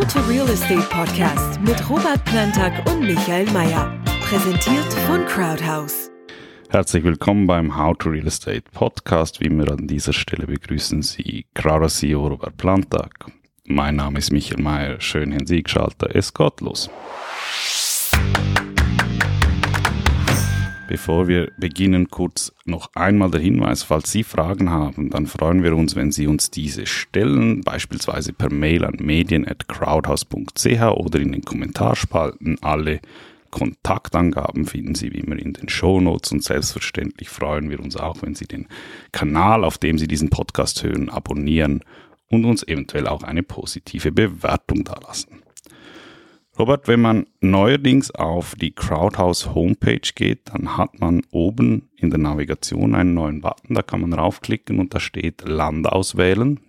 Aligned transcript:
How 0.00 0.06
to 0.06 0.20
Real 0.20 0.48
Estate 0.48 0.80
Podcast 0.88 1.60
mit 1.60 1.90
Robert 1.90 2.24
Plantag 2.24 2.72
und 2.90 3.02
Michael 3.02 3.44
Mayer. 3.50 3.94
Präsentiert 4.22 4.90
von 5.06 5.26
Crowdhouse. 5.26 6.10
Herzlich 6.70 7.04
willkommen 7.04 7.46
beim 7.46 7.76
How 7.76 7.98
to 7.98 8.08
Real 8.08 8.26
Estate 8.26 8.62
Podcast. 8.72 9.42
Wie 9.42 9.48
immer 9.48 9.70
an 9.70 9.86
dieser 9.86 10.14
Stelle 10.14 10.46
begrüßen 10.46 11.02
Sie 11.02 11.44
Crowdhouse 11.52 11.98
CEO 11.98 12.28
Robert 12.28 12.56
Plantag. 12.56 13.26
Mein 13.64 13.96
Name 13.96 14.20
ist 14.20 14.32
Michael 14.32 14.62
Mayer. 14.62 14.98
Schön, 15.02 15.32
Herrn 15.32 15.46
Sie 15.46 15.62
geschaltet. 15.62 16.14
Es 16.14 16.32
geht 16.32 16.62
los. 16.62 16.88
Bevor 20.90 21.28
wir 21.28 21.52
beginnen, 21.56 22.08
kurz 22.08 22.52
noch 22.64 22.90
einmal 22.96 23.30
der 23.30 23.40
Hinweis, 23.40 23.84
falls 23.84 24.10
Sie 24.10 24.24
Fragen 24.24 24.70
haben, 24.70 25.08
dann 25.10 25.28
freuen 25.28 25.62
wir 25.62 25.76
uns, 25.76 25.94
wenn 25.94 26.10
Sie 26.10 26.26
uns 26.26 26.50
diese 26.50 26.84
stellen, 26.84 27.60
beispielsweise 27.60 28.32
per 28.32 28.52
Mail 28.52 28.84
an 28.84 28.96
medien.crowdhouse.ch 28.98 30.82
oder 30.82 31.20
in 31.20 31.30
den 31.30 31.42
Kommentarspalten. 31.42 32.60
Alle 32.60 32.98
Kontaktangaben 33.52 34.66
finden 34.66 34.96
Sie 34.96 35.12
wie 35.12 35.20
immer 35.20 35.38
in 35.38 35.52
den 35.52 35.68
Shownotes 35.68 36.32
und 36.32 36.42
selbstverständlich 36.42 37.28
freuen 37.28 37.70
wir 37.70 37.78
uns 37.78 37.96
auch, 37.96 38.22
wenn 38.22 38.34
Sie 38.34 38.46
den 38.46 38.66
Kanal, 39.12 39.62
auf 39.62 39.78
dem 39.78 39.96
Sie 39.96 40.08
diesen 40.08 40.30
Podcast 40.30 40.82
hören, 40.82 41.08
abonnieren 41.08 41.84
und 42.30 42.44
uns 42.44 42.66
eventuell 42.66 43.06
auch 43.06 43.22
eine 43.22 43.44
positive 43.44 44.10
Bewertung 44.10 44.82
dalassen. 44.82 45.39
Robert, 46.60 46.88
wenn 46.88 47.00
man 47.00 47.26
neuerdings 47.40 48.10
auf 48.10 48.54
die 48.54 48.72
Crowdhouse 48.72 49.54
Homepage 49.54 50.12
geht, 50.14 50.50
dann 50.52 50.76
hat 50.76 51.00
man 51.00 51.22
oben 51.30 51.88
in 51.96 52.10
der 52.10 52.18
Navigation 52.18 52.94
einen 52.94 53.14
neuen 53.14 53.40
Button, 53.40 53.74
da 53.74 53.80
kann 53.80 54.02
man 54.02 54.12
raufklicken 54.12 54.78
und 54.78 54.94
da 54.94 55.00
steht 55.00 55.48
Land 55.48 55.86
auswählen. 55.86 56.60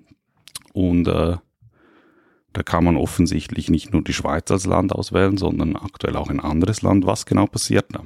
Und 0.72 1.09
äh, 1.09 1.35
da 2.54 2.63
kann 2.63 2.85
man 2.85 2.96
offensichtlich 2.96 3.70
nicht 3.70 3.91
nur 3.91 4.02
die 4.02 4.13
Schweiz 4.13 4.49
als 4.49 4.66
Land 4.66 4.94
auswählen, 4.94 5.35
sondern 5.35 5.76
aktuell 5.76 6.16
auch 6.16 6.29
ein 6.29 6.40
anderes 6.40 6.82
Land. 6.82 7.05
Was 7.05 7.26
genau 7.26 7.48
passiert 7.48 7.88
da? 7.90 8.01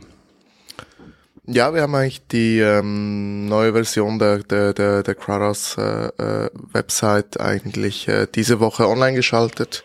Ja, 1.46 1.72
wir 1.76 1.84
haben 1.84 1.94
eigentlich 1.94 2.26
die 2.26 2.58
ähm, 2.62 3.46
neue 3.46 3.74
Version 3.74 4.18
der, 4.18 4.40
der, 4.40 4.74
der, 4.74 5.04
der 5.04 5.14
Crowdhouse 5.14 5.78
äh, 5.78 6.08
äh, 6.18 6.50
Website 6.74 7.40
eigentlich 7.40 8.08
äh, 8.08 8.26
diese 8.34 8.60
Woche 8.60 8.88
online 8.88 9.16
geschaltet. 9.16 9.84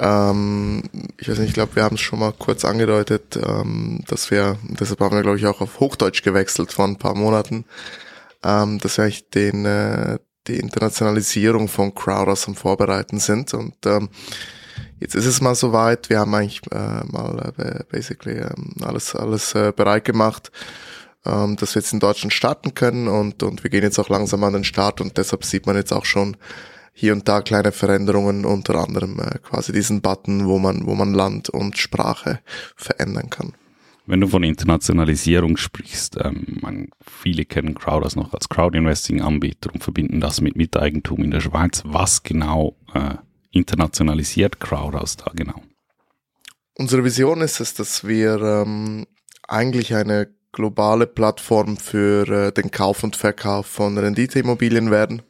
Ähm, 0.00 0.82
ich 1.18 1.28
weiß 1.28 1.38
nicht, 1.38 1.48
ich 1.48 1.54
glaube, 1.54 1.76
wir 1.76 1.84
haben 1.84 1.96
es 1.96 2.00
schon 2.00 2.20
mal 2.20 2.32
kurz 2.32 2.64
angedeutet, 2.64 3.36
ähm, 3.36 4.02
dass 4.08 4.30
wir, 4.30 4.56
deshalb 4.62 5.00
haben 5.00 5.14
wir, 5.14 5.22
glaube 5.22 5.36
ich, 5.36 5.46
auch 5.46 5.60
auf 5.60 5.78
Hochdeutsch 5.78 6.22
gewechselt 6.22 6.72
vor 6.72 6.86
ein 6.86 6.96
paar 6.96 7.14
Monaten, 7.14 7.66
ähm, 8.42 8.78
dass 8.78 8.96
wir 8.96 9.04
eigentlich 9.04 9.28
den, 9.28 9.66
äh, 9.66 10.18
die 10.46 10.58
Internationalisierung 10.58 11.68
von 11.68 11.94
Crowders 11.94 12.48
am 12.48 12.54
Vorbereiten 12.54 13.18
sind. 13.18 13.52
Und 13.52 13.74
ähm, 13.84 14.08
jetzt 15.00 15.14
ist 15.14 15.26
es 15.26 15.42
mal 15.42 15.54
soweit. 15.54 16.08
Wir 16.08 16.20
haben 16.20 16.34
eigentlich 16.34 16.62
äh, 16.72 17.04
mal 17.04 17.52
äh, 17.58 17.84
basically 17.90 18.38
ähm, 18.38 18.72
alles, 18.80 19.14
alles 19.14 19.54
äh, 19.54 19.70
bereit 19.76 20.06
gemacht, 20.06 20.50
ähm, 21.26 21.56
dass 21.56 21.74
wir 21.74 21.82
jetzt 21.82 21.92
in 21.92 22.00
Deutschland 22.00 22.32
starten 22.32 22.72
können 22.72 23.06
und, 23.06 23.42
und 23.42 23.62
wir 23.62 23.70
gehen 23.70 23.82
jetzt 23.82 23.98
auch 23.98 24.08
langsam 24.08 24.44
an 24.44 24.54
den 24.54 24.64
Start 24.64 25.02
und 25.02 25.18
deshalb 25.18 25.44
sieht 25.44 25.66
man 25.66 25.76
jetzt 25.76 25.92
auch 25.92 26.06
schon 26.06 26.38
hier 26.92 27.12
und 27.12 27.28
da 27.28 27.40
kleine 27.40 27.72
Veränderungen, 27.72 28.44
unter 28.44 28.76
anderem 28.76 29.18
äh, 29.18 29.38
quasi 29.38 29.72
diesen 29.72 30.00
Button, 30.00 30.46
wo 30.46 30.58
man, 30.58 30.86
wo 30.86 30.94
man 30.94 31.14
Land 31.14 31.48
und 31.48 31.78
Sprache 31.78 32.40
verändern 32.76 33.30
kann. 33.30 33.54
Wenn 34.06 34.20
du 34.20 34.26
von 34.26 34.42
Internationalisierung 34.42 35.56
sprichst, 35.56 36.16
ähm, 36.22 36.58
man, 36.60 36.88
viele 37.00 37.44
kennen 37.44 37.74
Crowders 37.74 38.16
noch 38.16 38.34
als 38.34 38.48
Crowd-Investing-Anbieter 38.48 39.72
und 39.72 39.84
verbinden 39.84 40.20
das 40.20 40.40
mit 40.40 40.56
Miteigentum 40.56 41.22
in 41.22 41.30
der 41.30 41.40
Schweiz. 41.40 41.82
Was 41.84 42.22
genau 42.22 42.76
äh, 42.92 43.14
internationalisiert 43.52 44.58
Crowdhouse 44.58 45.16
da 45.16 45.30
genau? 45.34 45.62
Unsere 46.74 47.04
Vision 47.04 47.40
ist 47.40 47.60
es, 47.60 47.74
dass 47.74 48.06
wir 48.06 48.40
ähm, 48.40 49.06
eigentlich 49.46 49.94
eine 49.94 50.28
globale 50.52 51.06
Plattform 51.06 51.76
für 51.76 52.28
äh, 52.28 52.52
den 52.52 52.70
Kauf 52.70 53.04
und 53.04 53.16
Verkauf 53.16 53.66
von 53.66 53.96
Renditeimmobilien 53.96 54.90
werden. 54.90 55.22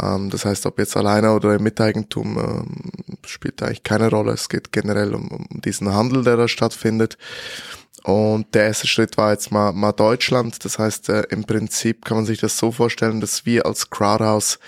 Ähm, 0.00 0.30
das 0.30 0.44
heißt, 0.44 0.66
ob 0.66 0.78
jetzt 0.78 0.96
alleine 0.96 1.32
oder 1.32 1.54
im 1.54 1.62
Miteigentum, 1.62 2.38
ähm, 2.38 3.16
spielt 3.26 3.62
eigentlich 3.62 3.82
keine 3.82 4.10
Rolle. 4.10 4.32
Es 4.32 4.48
geht 4.48 4.72
generell 4.72 5.14
um, 5.14 5.28
um 5.28 5.60
diesen 5.60 5.92
Handel, 5.94 6.24
der 6.24 6.36
da 6.36 6.48
stattfindet. 6.48 7.18
Und 8.02 8.54
der 8.54 8.64
erste 8.64 8.86
Schritt 8.86 9.16
war 9.16 9.32
jetzt 9.32 9.50
mal, 9.50 9.72
mal 9.72 9.92
Deutschland. 9.92 10.64
Das 10.64 10.78
heißt, 10.78 11.08
äh, 11.08 11.22
im 11.30 11.44
Prinzip 11.44 12.04
kann 12.04 12.18
man 12.18 12.26
sich 12.26 12.38
das 12.38 12.58
so 12.58 12.70
vorstellen, 12.70 13.20
dass 13.20 13.46
wir 13.46 13.64
als 13.66 13.88
Crowdhouse 13.88 14.58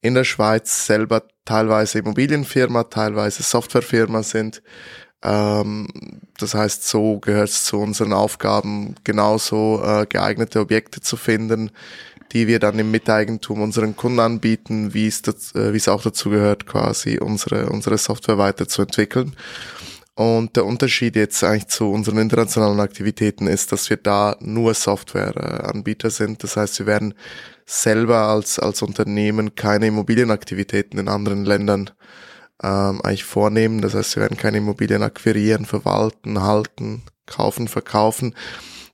in 0.00 0.14
der 0.14 0.24
Schweiz 0.24 0.86
selber 0.86 1.22
teilweise 1.44 1.98
Immobilienfirma, 1.98 2.84
teilweise 2.84 3.42
Softwarefirma 3.42 4.22
sind. 4.22 4.62
Ähm, 5.22 5.86
das 6.38 6.54
heißt, 6.54 6.88
so 6.88 7.20
gehört 7.20 7.50
es 7.50 7.64
zu 7.64 7.78
unseren 7.78 8.12
Aufgaben, 8.12 8.96
genauso 9.04 9.82
äh, 9.84 10.06
geeignete 10.06 10.60
Objekte 10.60 11.00
zu 11.00 11.16
finden, 11.16 11.70
die 12.32 12.46
wir 12.46 12.58
dann 12.58 12.78
im 12.78 12.90
Miteigentum 12.90 13.60
unseren 13.60 13.96
Kunden 13.96 14.20
anbieten, 14.20 14.94
wie 14.94 15.06
es, 15.06 15.22
das, 15.22 15.54
äh, 15.54 15.72
wie 15.72 15.76
es 15.76 15.88
auch 15.88 16.02
dazu 16.02 16.30
gehört, 16.30 16.66
quasi 16.66 17.18
unsere, 17.18 17.68
unsere 17.70 17.98
Software 17.98 18.38
weiterzuentwickeln. 18.38 19.36
Und 20.14 20.56
der 20.56 20.66
Unterschied 20.66 21.16
jetzt 21.16 21.42
eigentlich 21.42 21.68
zu 21.68 21.90
unseren 21.90 22.18
internationalen 22.18 22.80
Aktivitäten 22.80 23.46
ist, 23.46 23.72
dass 23.72 23.88
wir 23.88 23.96
da 23.96 24.36
nur 24.40 24.74
Softwareanbieter 24.74 26.10
sind. 26.10 26.42
Das 26.42 26.56
heißt, 26.56 26.80
wir 26.80 26.86
werden 26.86 27.14
selber 27.64 28.18
als, 28.28 28.58
als 28.58 28.82
Unternehmen 28.82 29.54
keine 29.54 29.86
Immobilienaktivitäten 29.86 30.98
in 30.98 31.08
anderen 31.08 31.46
Ländern 31.46 31.90
ähm, 32.62 33.00
eigentlich 33.02 33.24
vornehmen. 33.24 33.80
Das 33.80 33.94
heißt, 33.94 34.16
wir 34.16 34.22
werden 34.22 34.36
keine 34.36 34.58
Immobilien 34.58 35.02
akquirieren, 35.02 35.64
verwalten, 35.64 36.42
halten, 36.42 37.02
kaufen, 37.24 37.66
verkaufen, 37.68 38.34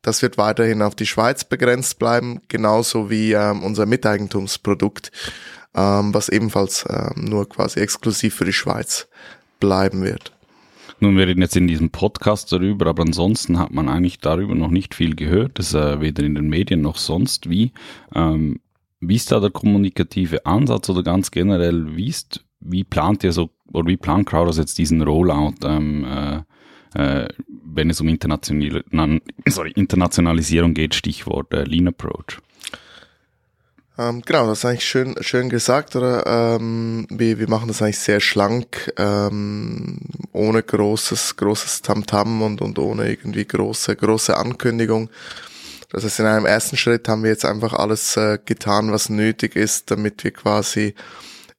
das 0.02 0.22
wird 0.22 0.38
weiterhin 0.38 0.82
auf 0.82 0.94
die 0.94 1.06
Schweiz 1.06 1.44
begrenzt 1.44 1.98
bleiben, 1.98 2.40
genauso 2.48 3.10
wie 3.10 3.32
ähm, 3.32 3.62
unser 3.62 3.86
Miteigentumsprodukt, 3.86 5.10
ähm, 5.74 6.14
was 6.14 6.28
ebenfalls 6.28 6.84
ähm, 6.88 7.24
nur 7.24 7.48
quasi 7.48 7.80
exklusiv 7.80 8.34
für 8.34 8.44
die 8.44 8.52
Schweiz 8.52 9.08
bleiben 9.60 10.02
wird. 10.02 10.32
Nun, 11.00 11.16
wir 11.16 11.28
reden 11.28 11.42
jetzt 11.42 11.56
in 11.56 11.68
diesem 11.68 11.90
Podcast 11.90 12.50
darüber, 12.52 12.86
aber 12.86 13.02
ansonsten 13.02 13.58
hat 13.58 13.72
man 13.72 13.88
eigentlich 13.88 14.18
darüber 14.18 14.56
noch 14.56 14.70
nicht 14.70 14.94
viel 14.94 15.14
gehört, 15.14 15.58
das 15.58 15.72
äh, 15.74 16.00
weder 16.00 16.24
in 16.24 16.34
den 16.34 16.48
Medien 16.48 16.80
noch 16.80 16.96
sonst 16.96 17.48
wie. 17.48 17.72
Ähm, 18.14 18.60
wie 19.00 19.14
ist 19.14 19.30
da 19.30 19.38
der 19.38 19.50
kommunikative 19.50 20.44
Ansatz 20.44 20.90
oder 20.90 21.04
ganz 21.04 21.30
generell, 21.30 21.96
wie 21.96 22.08
ist, 22.08 22.44
wie 22.58 22.82
plant 22.82 23.22
ihr 23.22 23.32
so, 23.32 23.50
oder 23.72 23.86
wie 23.86 23.96
plant 23.96 24.28
Crowders 24.28 24.58
jetzt 24.58 24.78
diesen 24.78 25.00
Rollout? 25.02 25.54
Ähm, 25.62 26.04
äh, 26.04 26.40
äh, 26.94 27.28
wenn 27.64 27.90
es 27.90 28.00
um 28.00 28.08
International, 28.08 28.82
sorry, 29.46 29.72
Internationalisierung 29.72 30.74
geht, 30.74 30.94
Stichwort 30.94 31.52
äh, 31.52 31.64
Lean 31.64 31.88
Approach. 31.88 32.40
Ähm, 33.98 34.22
genau, 34.24 34.46
das 34.46 34.58
ist 34.58 34.64
eigentlich 34.64 34.84
schön, 34.84 35.16
schön 35.22 35.48
gesagt, 35.48 35.96
oder? 35.96 36.24
Ähm, 36.26 37.06
wir, 37.10 37.40
wir 37.40 37.48
machen 37.48 37.66
das 37.66 37.82
eigentlich 37.82 37.98
sehr 37.98 38.20
schlank, 38.20 38.92
ähm, 38.96 39.98
ohne 40.32 40.62
großes, 40.62 41.36
großes 41.36 41.82
Tamtam 41.82 42.38
-Tam 42.40 42.46
und, 42.46 42.60
und 42.60 42.78
ohne 42.78 43.10
irgendwie 43.10 43.44
große, 43.44 43.96
große 43.96 44.36
Ankündigung. 44.36 45.10
Das 45.90 46.04
heißt, 46.04 46.20
in 46.20 46.26
einem 46.26 46.46
ersten 46.46 46.76
Schritt 46.76 47.08
haben 47.08 47.24
wir 47.24 47.30
jetzt 47.30 47.44
einfach 47.44 47.72
alles 47.72 48.16
äh, 48.16 48.38
getan, 48.44 48.92
was 48.92 49.08
nötig 49.08 49.56
ist, 49.56 49.90
damit 49.90 50.22
wir 50.22 50.30
quasi 50.30 50.94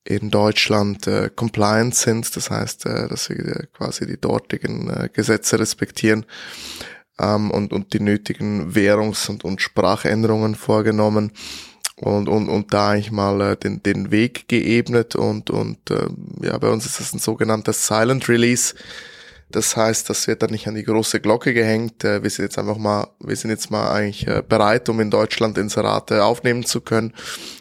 in 0.04 0.32
Deutschland 0.32 1.08
äh, 1.08 1.30
compliant 1.36 1.96
sind, 1.96 2.36
das 2.36 2.50
heißt, 2.50 2.86
äh, 2.86 3.08
dass 3.08 3.30
wir 3.30 3.38
äh, 3.46 3.68
quasi 3.74 4.08
die 4.08 4.20
dortigen 4.20 4.90
äh, 4.90 5.10
Gesetze 5.12 5.60
respektieren 5.60 6.26
ähm, 7.20 7.52
und, 7.52 7.74
und 7.74 7.94
die 7.94 8.00
nötigen 8.00 8.74
Währungs- 8.74 9.30
und, 9.30 9.44
und 9.44 9.62
Sprachänderungen 9.62 10.56
vorgenommen 10.56 11.32
und, 11.96 12.30
und, 12.30 12.50
und 12.50 12.74
da 12.74 12.92
eigentlich 12.92 13.12
mal 13.12 13.42
äh, 13.42 13.58
den, 13.58 13.84
den 13.84 14.10
Weg 14.10 14.48
geebnet 14.48 15.16
und, 15.16 15.50
und 15.50 15.92
äh, 15.92 16.08
ja, 16.42 16.58
bei 16.58 16.70
uns 16.70 16.86
ist 16.86 17.00
das 17.00 17.14
ein 17.14 17.20
sogenannter 17.20 17.74
Silent 17.74 18.30
Release. 18.30 18.74
Das 19.52 19.76
heißt, 19.76 20.10
das 20.10 20.28
wird 20.28 20.44
dann 20.44 20.52
nicht 20.52 20.68
an 20.68 20.76
die 20.76 20.84
große 20.84 21.20
Glocke 21.22 21.54
gehängt. 21.54 22.04
Äh, 22.04 22.22
wir 22.22 22.30
sind 22.30 22.46
jetzt 22.46 22.60
einfach 22.60 22.78
mal, 22.78 23.08
wir 23.20 23.36
sind 23.36 23.50
jetzt 23.50 23.72
mal 23.72 23.92
eigentlich 23.92 24.28
äh, 24.28 24.44
bereit, 24.48 24.88
um 24.90 25.00
in 25.00 25.10
Deutschland 25.10 25.58
Inserate 25.58 26.24
aufnehmen 26.24 26.64
zu 26.64 26.82
können 26.82 27.14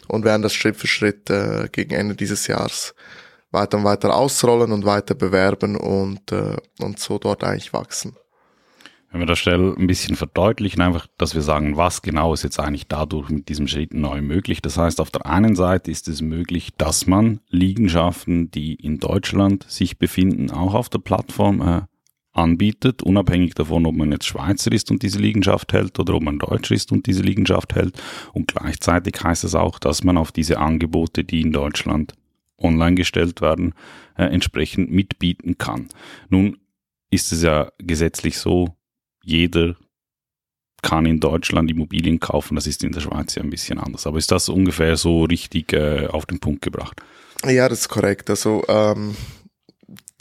und 0.07 0.23
werden 0.23 0.43
das 0.43 0.53
Schritt 0.53 0.75
für 0.77 0.87
Schritt 0.87 1.29
äh, 1.29 1.67
gegen 1.71 1.95
Ende 1.95 2.15
dieses 2.15 2.45
Jahres 2.47 2.93
weiter 3.51 3.77
und 3.77 3.83
weiter 3.83 4.15
ausrollen 4.15 4.71
und 4.71 4.85
weiter 4.85 5.15
bewerben 5.15 5.75
und, 5.75 6.31
und 6.31 6.99
so 6.99 7.17
dort 7.17 7.43
eigentlich 7.43 7.73
wachsen. 7.73 8.15
Wenn 9.11 9.21
wir 9.21 9.25
das 9.25 9.39
schnell 9.39 9.75
ein 9.75 9.87
bisschen 9.87 10.15
verdeutlichen, 10.15 10.81
einfach, 10.81 11.07
dass 11.17 11.33
wir 11.33 11.41
sagen, 11.41 11.77
was 11.77 12.03
genau 12.03 12.33
ist 12.33 12.43
jetzt 12.43 12.59
eigentlich 12.59 12.87
dadurch 12.87 13.29
mit 13.29 13.49
diesem 13.49 13.67
Schritt 13.67 13.93
neu 13.93 14.21
möglich. 14.21 14.61
Das 14.61 14.77
heißt, 14.77 15.01
auf 15.01 15.09
der 15.09 15.25
einen 15.25 15.55
Seite 15.55 15.89
ist 15.89 16.07
es 16.07 16.21
möglich, 16.21 16.69
dass 16.77 17.07
man 17.07 17.39
Liegenschaften, 17.49 18.51
die 18.51 18.75
in 18.75 18.99
Deutschland 18.99 19.65
sich 19.67 19.97
befinden, 19.97 20.51
auch 20.51 20.75
auf 20.75 20.89
der 20.89 20.99
Plattform 20.99 21.61
äh, 21.61 21.81
anbietet, 22.33 23.01
unabhängig 23.01 23.55
davon, 23.55 23.87
ob 23.87 23.95
man 23.95 24.11
jetzt 24.11 24.27
Schweizer 24.27 24.71
ist 24.71 24.91
und 24.91 25.01
diese 25.01 25.19
Liegenschaft 25.19 25.73
hält 25.73 25.97
oder 25.99 26.13
ob 26.13 26.21
man 26.21 26.37
Deutscher 26.37 26.75
ist 26.75 26.91
und 26.91 27.07
diese 27.07 27.23
Liegenschaft 27.23 27.73
hält. 27.73 27.99
Und 28.33 28.53
gleichzeitig 28.53 29.15
heißt 29.23 29.43
es 29.43 29.55
auch, 29.55 29.79
dass 29.79 30.03
man 30.03 30.17
auf 30.17 30.31
diese 30.31 30.59
Angebote, 30.59 31.23
die 31.23 31.41
in 31.41 31.51
Deutschland 31.51 32.13
online 32.59 32.95
gestellt 32.95 33.41
werden, 33.41 33.73
äh, 34.17 34.25
entsprechend 34.25 34.91
mitbieten 34.91 35.57
kann. 35.57 35.87
Nun 36.29 36.57
ist 37.09 37.31
es 37.31 37.41
ja 37.41 37.71
gesetzlich 37.79 38.37
so, 38.37 38.75
jeder 39.29 39.75
kann 40.81 41.05
in 41.05 41.19
Deutschland 41.19 41.69
Immobilien 41.69 42.19
kaufen, 42.19 42.55
das 42.55 42.67
ist 42.67 42.83
in 42.83 42.91
der 42.91 43.01
Schweiz 43.01 43.35
ja 43.35 43.43
ein 43.43 43.49
bisschen 43.49 43.79
anders. 43.79 44.07
Aber 44.07 44.17
ist 44.17 44.31
das 44.31 44.49
ungefähr 44.49 44.95
so 44.95 45.23
richtig 45.23 45.73
äh, 45.73 46.07
auf 46.07 46.25
den 46.25 46.39
Punkt 46.39 46.61
gebracht? 46.61 47.01
Ja, 47.45 47.69
das 47.69 47.81
ist 47.81 47.89
korrekt. 47.89 48.29
Also 48.29 48.63
ähm, 48.67 49.15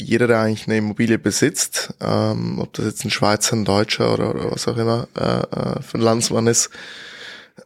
jeder, 0.00 0.26
der 0.26 0.40
eigentlich 0.40 0.66
eine 0.66 0.78
Immobilie 0.78 1.18
besitzt, 1.18 1.94
ähm, 2.00 2.58
ob 2.58 2.72
das 2.74 2.86
jetzt 2.86 3.04
ein 3.04 3.10
Schweizer, 3.10 3.56
ein 3.56 3.64
Deutscher 3.64 4.12
oder, 4.12 4.34
oder 4.34 4.50
was 4.50 4.68
auch 4.68 4.76
immer 4.76 5.08
äh, 5.16 5.22
äh, 5.22 5.82
für 5.82 5.98
ein 5.98 6.02
Landsmann 6.02 6.46
ist, 6.46 6.70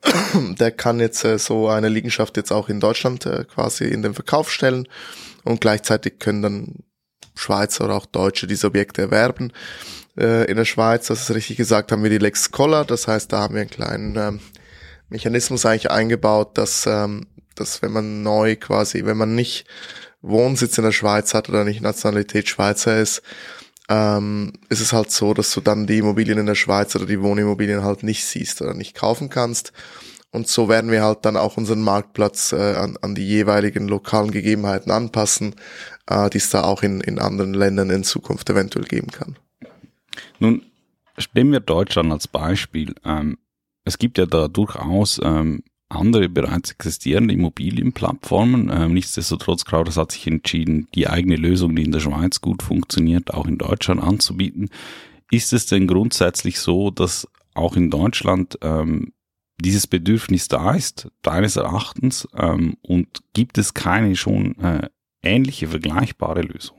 der 0.58 0.70
kann 0.70 1.00
jetzt 1.00 1.24
äh, 1.24 1.38
so 1.38 1.68
eine 1.68 1.88
Liegenschaft 1.88 2.36
jetzt 2.36 2.52
auch 2.52 2.68
in 2.68 2.80
Deutschland 2.80 3.26
äh, 3.26 3.44
quasi 3.44 3.84
in 3.84 4.02
den 4.02 4.14
Verkauf 4.14 4.50
stellen 4.50 4.88
und 5.44 5.60
gleichzeitig 5.60 6.18
können 6.18 6.42
dann 6.42 6.74
Schweizer 7.34 7.84
oder 7.84 7.94
auch 7.94 8.06
Deutsche 8.06 8.46
diese 8.46 8.66
Objekte 8.66 9.02
erwerben. 9.02 9.52
Äh, 10.16 10.50
in 10.50 10.56
der 10.56 10.64
Schweiz, 10.64 11.06
das 11.06 11.22
ist 11.22 11.34
richtig 11.34 11.56
gesagt, 11.56 11.92
haben 11.92 12.02
wir 12.02 12.10
die 12.10 12.18
Lex 12.18 12.50
Collar, 12.50 12.84
das 12.84 13.08
heißt, 13.08 13.32
da 13.32 13.40
haben 13.40 13.54
wir 13.54 13.62
einen 13.62 13.70
kleinen 13.70 14.16
ähm, 14.16 14.40
Mechanismus 15.08 15.64
eigentlich 15.66 15.90
eingebaut, 15.90 16.58
dass, 16.58 16.86
ähm, 16.86 17.26
dass 17.54 17.82
wenn 17.82 17.92
man 17.92 18.22
neu 18.22 18.56
quasi, 18.56 19.04
wenn 19.04 19.16
man 19.16 19.34
nicht 19.34 19.66
Wohnsitz 20.22 20.78
in 20.78 20.84
der 20.84 20.92
Schweiz 20.92 21.34
hat 21.34 21.48
oder 21.48 21.64
nicht 21.64 21.80
Nationalität 21.80 22.48
Schweizer 22.48 23.00
ist, 23.00 23.22
ähm, 23.88 24.52
ist 24.68 24.80
es 24.80 24.92
halt 24.92 25.10
so, 25.10 25.34
dass 25.34 25.52
du 25.52 25.60
dann 25.60 25.86
die 25.86 25.98
Immobilien 25.98 26.38
in 26.38 26.46
der 26.46 26.54
Schweiz 26.54 26.94
oder 26.94 27.06
die 27.06 27.20
Wohnimmobilien 27.20 27.82
halt 27.82 28.02
nicht 28.02 28.24
siehst 28.24 28.62
oder 28.62 28.74
nicht 28.74 28.94
kaufen 28.94 29.28
kannst. 29.28 29.72
Und 30.32 30.48
so 30.48 30.68
werden 30.68 30.90
wir 30.90 31.02
halt 31.02 31.24
dann 31.26 31.36
auch 31.36 31.58
unseren 31.58 31.82
Marktplatz 31.82 32.52
äh, 32.52 32.74
an, 32.74 32.96
an 33.02 33.14
die 33.14 33.26
jeweiligen 33.26 33.86
lokalen 33.86 34.30
Gegebenheiten 34.30 34.90
anpassen, 34.90 35.54
äh, 36.06 36.30
die 36.30 36.38
es 36.38 36.48
da 36.48 36.64
auch 36.64 36.82
in, 36.82 37.02
in 37.02 37.18
anderen 37.18 37.52
Ländern 37.52 37.90
in 37.90 38.02
Zukunft 38.02 38.48
eventuell 38.48 38.86
geben 38.86 39.08
kann. 39.08 39.36
Nun, 40.38 40.62
nehmen 41.34 41.52
wir 41.52 41.60
Deutschland 41.60 42.10
als 42.10 42.26
Beispiel. 42.28 42.94
Ähm, 43.04 43.36
es 43.84 43.98
gibt 43.98 44.16
ja 44.16 44.24
da 44.24 44.48
durchaus 44.48 45.20
ähm, 45.22 45.62
andere 45.90 46.30
bereits 46.30 46.70
existierende 46.70 47.34
Immobilienplattformen. 47.34 48.70
Ähm, 48.72 48.94
nichtsdestotrotz, 48.94 49.66
Crowders 49.66 49.98
hat 49.98 50.12
sich 50.12 50.26
entschieden, 50.26 50.88
die 50.94 51.08
eigene 51.08 51.36
Lösung, 51.36 51.76
die 51.76 51.84
in 51.84 51.92
der 51.92 52.00
Schweiz 52.00 52.40
gut 52.40 52.62
funktioniert, 52.62 53.34
auch 53.34 53.46
in 53.46 53.58
Deutschland 53.58 54.02
anzubieten. 54.02 54.70
Ist 55.30 55.52
es 55.52 55.66
denn 55.66 55.86
grundsätzlich 55.86 56.58
so, 56.58 56.90
dass 56.90 57.28
auch 57.54 57.76
in 57.76 57.90
Deutschland 57.90 58.58
ähm, 58.62 59.12
dieses 59.62 59.86
Bedürfnis 59.86 60.48
da 60.48 60.74
ist, 60.74 61.08
deines 61.22 61.56
Erachtens, 61.56 62.28
ähm, 62.36 62.76
und 62.82 63.20
gibt 63.32 63.58
es 63.58 63.74
keine 63.74 64.16
schon 64.16 64.58
äh, 64.58 64.88
ähnliche, 65.22 65.68
vergleichbare 65.68 66.42
Lösung? 66.42 66.76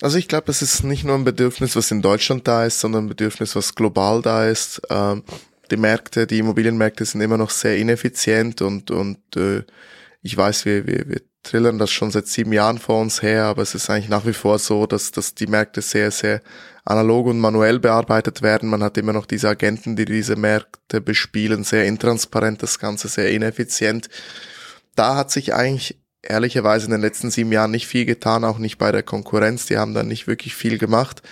Also 0.00 0.16
ich 0.16 0.28
glaube, 0.28 0.50
es 0.50 0.62
ist 0.62 0.82
nicht 0.82 1.04
nur 1.04 1.14
ein 1.14 1.24
Bedürfnis, 1.24 1.76
was 1.76 1.90
in 1.90 2.00
Deutschland 2.00 2.48
da 2.48 2.64
ist, 2.64 2.80
sondern 2.80 3.04
ein 3.04 3.08
Bedürfnis, 3.08 3.54
was 3.54 3.74
global 3.74 4.22
da 4.22 4.48
ist. 4.48 4.80
Ähm, 4.88 5.22
die 5.70 5.76
Märkte, 5.76 6.26
die 6.26 6.38
Immobilienmärkte 6.38 7.04
sind 7.04 7.20
immer 7.20 7.36
noch 7.36 7.50
sehr 7.50 7.76
ineffizient 7.76 8.62
und, 8.62 8.90
und 8.90 9.18
äh, 9.36 9.62
ich 10.22 10.36
weiß, 10.36 10.64
wir, 10.64 10.86
wir, 10.86 11.08
wir 11.08 11.20
trillern 11.42 11.78
das 11.78 11.90
schon 11.90 12.10
seit 12.10 12.26
sieben 12.26 12.52
Jahren 12.52 12.78
vor 12.78 13.00
uns 13.00 13.22
her, 13.22 13.44
aber 13.44 13.62
es 13.62 13.74
ist 13.74 13.88
eigentlich 13.88 14.08
nach 14.08 14.26
wie 14.26 14.32
vor 14.32 14.58
so, 14.58 14.86
dass, 14.86 15.10
dass 15.12 15.34
die 15.34 15.46
Märkte 15.46 15.80
sehr, 15.80 16.10
sehr 16.10 16.42
analog 16.84 17.26
und 17.26 17.38
manuell 17.38 17.78
bearbeitet 17.78 18.42
werden. 18.42 18.68
Man 18.68 18.82
hat 18.82 18.98
immer 18.98 19.12
noch 19.12 19.26
diese 19.26 19.48
Agenten, 19.48 19.96
die 19.96 20.04
diese 20.04 20.36
Märkte 20.36 21.00
bespielen, 21.00 21.64
sehr 21.64 21.84
intransparent, 21.86 22.62
das 22.62 22.78
Ganze 22.78 23.08
sehr 23.08 23.30
ineffizient. 23.30 24.08
Da 24.94 25.16
hat 25.16 25.30
sich 25.30 25.54
eigentlich 25.54 25.98
ehrlicherweise 26.22 26.86
in 26.86 26.92
den 26.92 27.00
letzten 27.00 27.30
sieben 27.30 27.52
Jahren 27.52 27.70
nicht 27.70 27.86
viel 27.86 28.04
getan, 28.04 28.44
auch 28.44 28.58
nicht 28.58 28.78
bei 28.78 28.92
der 28.92 29.02
Konkurrenz. 29.02 29.66
Die 29.66 29.78
haben 29.78 29.94
da 29.94 30.02
nicht 30.02 30.26
wirklich 30.26 30.54
viel 30.54 30.78
gemacht. 30.78 31.22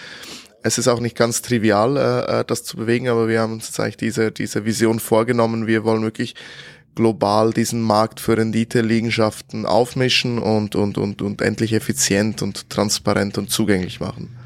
Es 0.63 0.79
ist 0.79 0.89
auch 0.89 1.01
nicht 1.01 1.17
ganz 1.17 1.43
trivial, 1.43 1.97
äh, 1.97 2.41
äh, 2.41 2.45
das 2.45 2.65
zu 2.65 2.77
bewegen, 2.77 3.09
aber 3.09 3.29
wir 3.29 3.41
haben 3.41 3.55
uns 3.55 3.69
jetzt 3.69 3.81
eigentlich 3.81 3.97
diese, 3.97 4.33
diese 4.33 4.65
Vision 4.65 4.99
vorgenommen. 4.99 5.67
Wir 5.67 5.85
wollen 5.85 6.03
wirklich 6.03 6.35
global 6.95 7.53
diesen 7.53 7.81
Markt 7.81 8.19
für 8.19 8.37
Rendite-Liegenschaften 8.37 9.67
aufmischen 9.67 10.39
und, 10.41 10.75
und, 10.75 10.99
und, 10.99 11.23
und 11.23 11.43
endlich 11.43 11.73
effizient 11.73 12.43
und 12.43 12.71
transparent 12.71 13.39
und 13.39 13.51
zugänglich 13.51 14.01
machen. 14.01 14.37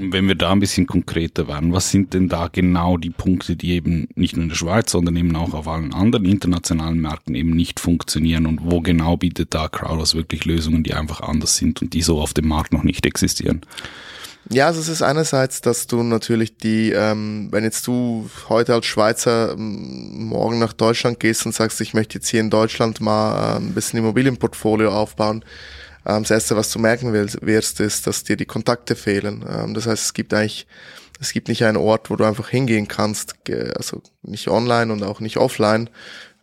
Wenn 0.00 0.28
wir 0.28 0.36
da 0.36 0.52
ein 0.52 0.60
bisschen 0.60 0.86
konkreter 0.86 1.48
werden, 1.48 1.72
was 1.72 1.90
sind 1.90 2.14
denn 2.14 2.28
da 2.28 2.46
genau 2.46 2.96
die 2.96 3.10
Punkte, 3.10 3.56
die 3.56 3.72
eben 3.72 4.06
nicht 4.14 4.36
nur 4.36 4.44
in 4.44 4.48
der 4.48 4.56
Schweiz, 4.56 4.92
sondern 4.92 5.16
eben 5.16 5.34
auch 5.34 5.54
auf 5.54 5.66
allen 5.66 5.92
anderen 5.92 6.24
internationalen 6.24 7.00
Märkten 7.00 7.34
eben 7.34 7.50
nicht 7.50 7.80
funktionieren 7.80 8.46
und 8.46 8.60
wo 8.62 8.80
genau 8.80 9.16
bietet 9.16 9.54
da 9.54 9.68
Crowdhouse 9.68 10.14
wirklich 10.14 10.44
Lösungen, 10.44 10.84
die 10.84 10.94
einfach 10.94 11.20
anders 11.20 11.56
sind 11.56 11.82
und 11.82 11.94
die 11.94 12.02
so 12.02 12.20
auf 12.20 12.32
dem 12.32 12.46
Markt 12.46 12.72
noch 12.72 12.84
nicht 12.84 13.06
existieren? 13.06 13.62
Ja, 14.50 14.68
also 14.68 14.80
es 14.80 14.88
ist 14.88 15.02
einerseits, 15.02 15.60
dass 15.60 15.88
du 15.88 16.02
natürlich 16.02 16.56
die, 16.56 16.92
ähm, 16.92 17.48
wenn 17.50 17.64
jetzt 17.64 17.86
du 17.86 18.30
heute 18.48 18.74
als 18.74 18.86
Schweizer 18.86 19.52
ähm, 19.52 20.26
morgen 20.26 20.58
nach 20.60 20.72
Deutschland 20.72 21.20
gehst 21.20 21.44
und 21.44 21.54
sagst, 21.54 21.80
ich 21.80 21.92
möchte 21.92 22.14
jetzt 22.14 22.28
hier 22.28 22.40
in 22.40 22.48
Deutschland 22.48 23.00
mal 23.00 23.56
äh, 23.56 23.56
ein 23.56 23.74
bisschen 23.74 23.98
Immobilienportfolio 23.98 24.90
aufbauen, 24.90 25.44
ähm, 26.08 26.22
das 26.22 26.30
erste, 26.30 26.56
was 26.56 26.72
du 26.72 26.78
merken 26.78 27.12
wirst, 27.12 27.80
ist, 27.80 28.06
dass 28.06 28.24
dir 28.24 28.36
die 28.36 28.46
Kontakte 28.46 28.96
fehlen. 28.96 29.44
Ähm, 29.48 29.74
das 29.74 29.86
heißt, 29.86 30.04
es 30.04 30.14
gibt 30.14 30.32
eigentlich, 30.32 30.66
es 31.20 31.32
gibt 31.32 31.48
nicht 31.48 31.64
einen 31.64 31.76
Ort, 31.76 32.10
wo 32.10 32.16
du 32.16 32.24
einfach 32.24 32.48
hingehen 32.48 32.88
kannst, 32.88 33.34
also 33.76 34.02
nicht 34.22 34.48
online 34.48 34.92
und 34.92 35.02
auch 35.02 35.20
nicht 35.20 35.36
offline, 35.36 35.90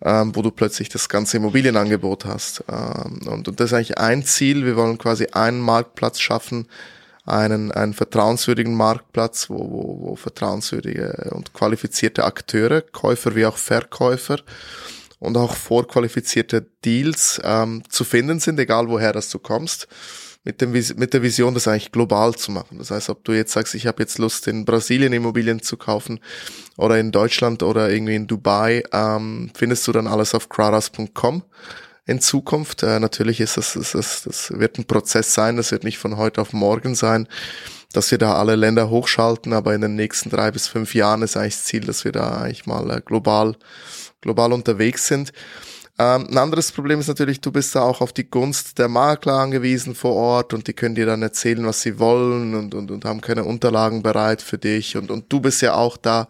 ähm, 0.03 0.35
wo 0.35 0.41
du 0.43 0.51
plötzlich 0.51 0.89
das 0.89 1.09
ganze 1.09 1.37
Immobilienangebot 1.37 2.25
hast. 2.25 2.63
Ähm, 2.69 3.21
und, 3.27 3.47
und 3.47 3.59
das 3.59 3.71
ist 3.71 3.73
eigentlich 3.73 3.97
ein 3.97 4.23
Ziel. 4.23 4.65
Wir 4.65 4.75
wollen 4.75 4.99
quasi 4.99 5.27
einen 5.31 5.61
Marktplatz 5.61 6.19
schaffen, 6.19 6.67
einen, 7.25 7.71
einen 7.71 7.93
vertrauenswürdigen 7.93 8.75
Marktplatz, 8.75 9.49
wo, 9.49 9.57
wo, 9.57 9.97
wo 10.01 10.15
vertrauenswürdige 10.15 11.31
und 11.31 11.53
qualifizierte 11.53 12.23
Akteure, 12.23 12.81
Käufer 12.81 13.35
wie 13.35 13.47
auch 13.47 13.57
Verkäufer 13.57 14.37
und 15.19 15.37
auch 15.37 15.55
vorqualifizierte 15.55 16.67
Deals 16.83 17.41
ähm, 17.43 17.83
zu 17.89 18.03
finden 18.03 18.39
sind, 18.39 18.59
egal 18.59 18.89
woher 18.89 19.13
das 19.13 19.29
du 19.29 19.39
kommst, 19.39 19.87
mit, 20.43 20.61
dem, 20.61 20.71
mit 20.71 21.13
der 21.13 21.23
Vision, 21.23 21.53
das 21.55 21.67
eigentlich 21.67 21.91
global 21.91 22.35
zu 22.35 22.51
machen. 22.51 22.77
Das 22.77 22.91
heißt, 22.91 23.09
ob 23.09 23.23
du 23.23 23.33
jetzt 23.33 23.51
sagst, 23.51 23.73
ich 23.73 23.87
habe 23.87 24.03
jetzt 24.03 24.19
Lust, 24.19 24.47
in 24.47 24.63
Brasilien 24.63 25.11
Immobilien 25.11 25.61
zu 25.61 25.75
kaufen 25.75 26.19
oder 26.77 26.99
in 26.99 27.11
Deutschland 27.11 27.63
oder 27.63 27.89
irgendwie 27.89 28.15
in 28.15 28.27
Dubai, 28.27 28.83
ähm, 28.91 29.51
findest 29.55 29.87
du 29.87 29.91
dann 29.91 30.07
alles 30.07 30.35
auf 30.35 30.49
crowdhouse.com 30.49 31.43
in 32.05 32.21
Zukunft. 32.21 32.83
Äh, 32.83 32.99
natürlich 32.99 33.41
ist 33.41 33.57
das, 33.57 33.73
das, 33.73 33.93
das, 33.93 34.23
das 34.23 34.51
wird 34.51 34.77
ein 34.77 34.85
Prozess 34.85 35.33
sein, 35.33 35.57
das 35.57 35.71
wird 35.71 35.83
nicht 35.83 35.97
von 35.97 36.17
heute 36.17 36.41
auf 36.41 36.53
morgen 36.53 36.93
sein, 36.93 37.27
dass 37.95 38.11
wir 38.11 38.17
da 38.17 38.35
alle 38.35 38.55
Länder 38.55 38.89
hochschalten, 38.89 39.53
aber 39.53 39.73
in 39.73 39.81
den 39.81 39.95
nächsten 39.95 40.29
drei 40.29 40.51
bis 40.51 40.67
fünf 40.67 40.93
Jahren 40.93 41.21
ist 41.21 41.37
eigentlich 41.37 41.55
das 41.55 41.65
Ziel, 41.65 41.81
dass 41.81 42.05
wir 42.05 42.11
da 42.11 42.41
eigentlich 42.41 42.65
mal 42.65 42.89
äh, 42.89 43.01
global, 43.01 43.55
global 44.21 44.53
unterwegs 44.53 45.07
sind. 45.07 45.31
Ähm, 45.97 46.27
ein 46.29 46.37
anderes 46.37 46.73
Problem 46.73 46.99
ist 46.99 47.07
natürlich, 47.07 47.39
du 47.39 47.53
bist 47.53 47.73
da 47.73 47.81
auch 47.81 48.01
auf 48.01 48.11
die 48.11 48.29
Gunst 48.29 48.79
der 48.79 48.89
Makler 48.89 49.35
angewiesen 49.35 49.95
vor 49.95 50.13
Ort 50.13 50.53
und 50.53 50.67
die 50.67 50.73
können 50.73 50.95
dir 50.95 51.05
dann 51.05 51.21
erzählen, 51.21 51.65
was 51.65 51.81
sie 51.81 51.99
wollen 51.99 52.53
und, 52.53 52.75
und, 52.75 52.91
und 52.91 53.05
haben 53.05 53.21
keine 53.21 53.45
Unterlagen 53.45 54.03
bereit 54.03 54.41
für 54.41 54.57
dich 54.57 54.97
und, 54.97 55.09
und 55.09 55.31
du 55.31 55.39
bist 55.39 55.61
ja 55.61 55.75
auch 55.75 55.95
da, 55.95 56.27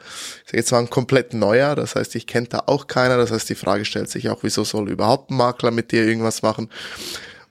jetzt 0.52 0.72
mal 0.72 0.80
ein 0.80 0.90
komplett 0.92 1.34
neuer, 1.34 1.76
das 1.76 1.96
heißt, 1.96 2.14
ich 2.16 2.28
kenne 2.28 2.48
da 2.48 2.64
auch 2.68 2.86
keiner, 2.86 3.18
das 3.18 3.32
heißt, 3.32 3.50
die 3.50 3.56
Frage 3.56 3.86
stellt 3.86 4.10
sich 4.12 4.30
auch, 4.30 4.44
wieso 4.44 4.64
soll 4.64 4.92
überhaupt 4.92 5.32
ein 5.32 5.38
Makler 5.38 5.72
mit 5.72 5.92
dir 5.92 6.06
irgendwas 6.06 6.44
machen? 6.44 6.70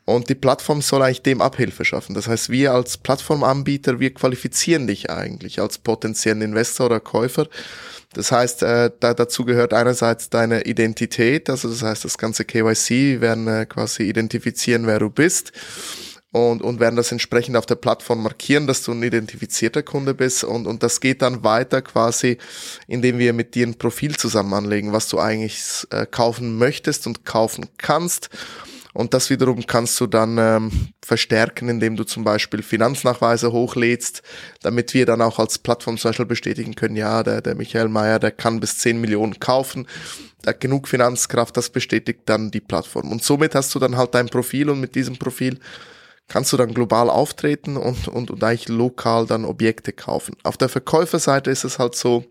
Und 0.07 0.29
die 0.29 0.35
Plattform 0.35 0.83
soll 0.83 1.03
eigentlich 1.03 1.23
dem 1.23 1.41
Abhilfe 1.41 1.85
schaffen. 1.85 2.15
Das 2.15 2.29
heißt, 2.29 2.51
wir 2.51 2.73
als 2.73 2.99
Plattformanbieter, 2.99 4.01
wir 4.01 4.13
qualifizieren 4.13 4.87
dich 4.87 5.11
eigentlich 5.11 5.61
als 5.61 5.79
potenziellen 5.79 6.43
Investor 6.43 6.87
oder 6.87 7.01
Käufer 7.01 7.49
das 8.15 8.31
heißt, 8.31 8.63
äh, 8.63 8.91
da, 9.01 9.13
dazu 9.13 9.45
gehört 9.45 9.75
einerseits 9.75 10.31
deine 10.31 10.63
Identität, 10.63 11.51
also 11.51 11.69
das 11.69 11.83
heißt, 11.83 12.05
das 12.05 12.17
ganze 12.17 12.45
KYC 12.45 13.21
werden 13.21 13.47
äh, 13.49 13.67
quasi 13.67 14.05
identifizieren, 14.05 14.87
wer 14.87 15.01
du 15.01 15.11
bist 15.11 15.53
und, 16.31 16.63
und 16.63 16.79
werden 16.79 16.95
das 16.95 17.11
entsprechend 17.11 17.57
auf 17.57 17.67
der 17.67 17.75
Plattform 17.75 18.23
markieren, 18.23 18.69
dass 18.69 18.83
du 18.83 18.93
ein 18.93 19.03
identifizierter 19.03 19.83
Kunde 19.83 20.15
bist 20.15 20.45
und, 20.45 20.67
und 20.67 20.85
das 20.85 21.01
geht 21.01 21.23
dann 21.23 21.43
weiter 21.43 21.83
quasi, 21.83 22.39
indem 22.87 23.19
wir 23.19 23.33
mit 23.33 23.57
dir 23.57 23.67
ein 23.67 23.79
Profil 23.79 24.17
zusammen 24.17 24.55
anlegen, 24.55 24.93
was 24.93 25.09
du 25.09 25.19
eigentlich 25.19 25.85
äh, 25.91 26.07
kaufen 26.07 26.57
möchtest 26.57 27.09
und 27.09 27.25
kaufen 27.25 27.67
kannst 27.79 28.31
und 28.95 29.13
das 29.13 29.29
wiederum 29.29 29.67
kannst 29.67 30.01
du 30.01 30.07
dann 30.07 30.39
ähm, 30.39 30.71
verstärken, 31.05 31.69
indem 31.69 31.97
du 31.97 32.05
zum 32.05 32.23
Beispiel 32.23 32.63
Finanznachweise 32.63 33.53
hochlädst, 33.53 34.23
damit 34.63 34.95
wir 34.95 35.05
dann 35.05 35.21
auch 35.21 35.41
als 35.41 35.59
Plattform 35.59 35.99
zum 35.99 36.11
Beispiel 36.11 36.27
bestätigen 36.27 36.77
können, 36.77 36.95
ja, 36.95 37.25
der, 37.25 37.43
der 37.43 37.57
Michael 37.57 37.89
Mayer, 37.89 38.21
der 38.21 38.31
kann 38.31 38.61
bis 38.61 38.79
10 38.79 39.01
Millionen 39.01 39.41
kaufen, 39.41 39.89
der 40.45 40.55
hat 40.55 40.61
genug 40.61 40.87
Finanzkraft, 40.87 41.57
das 41.57 41.71
bestätigt 41.71 42.21
dann 42.27 42.53
die 42.53 42.61
Plattform. 42.61 43.11
Und 43.11 43.25
somit 43.25 43.57
hast 43.57 43.75
du 43.75 43.81
dann 43.81 43.97
halt 43.97 44.15
dein 44.15 44.29
Profil 44.29 44.71
und 44.71 44.81
mit 44.81 44.95
diesem 44.95 45.19
Profil 45.19 45.59
kannst 46.29 46.53
du 46.53 46.57
dann 46.57 46.73
global 46.73 47.11
auftreten 47.11 47.77
und, 47.77 48.07
und, 48.07 48.31
und 48.31 48.45
eigentlich 48.45 48.69
lokal 48.69 49.27
dann 49.27 49.45
Objekte 49.45 49.93
kaufen. 49.93 50.37
Auf 50.45 50.57
der 50.57 50.69
Verkäuferseite 50.69 51.51
ist 51.51 51.65
es 51.65 51.81
halt 51.81 51.97
so, 51.97 52.25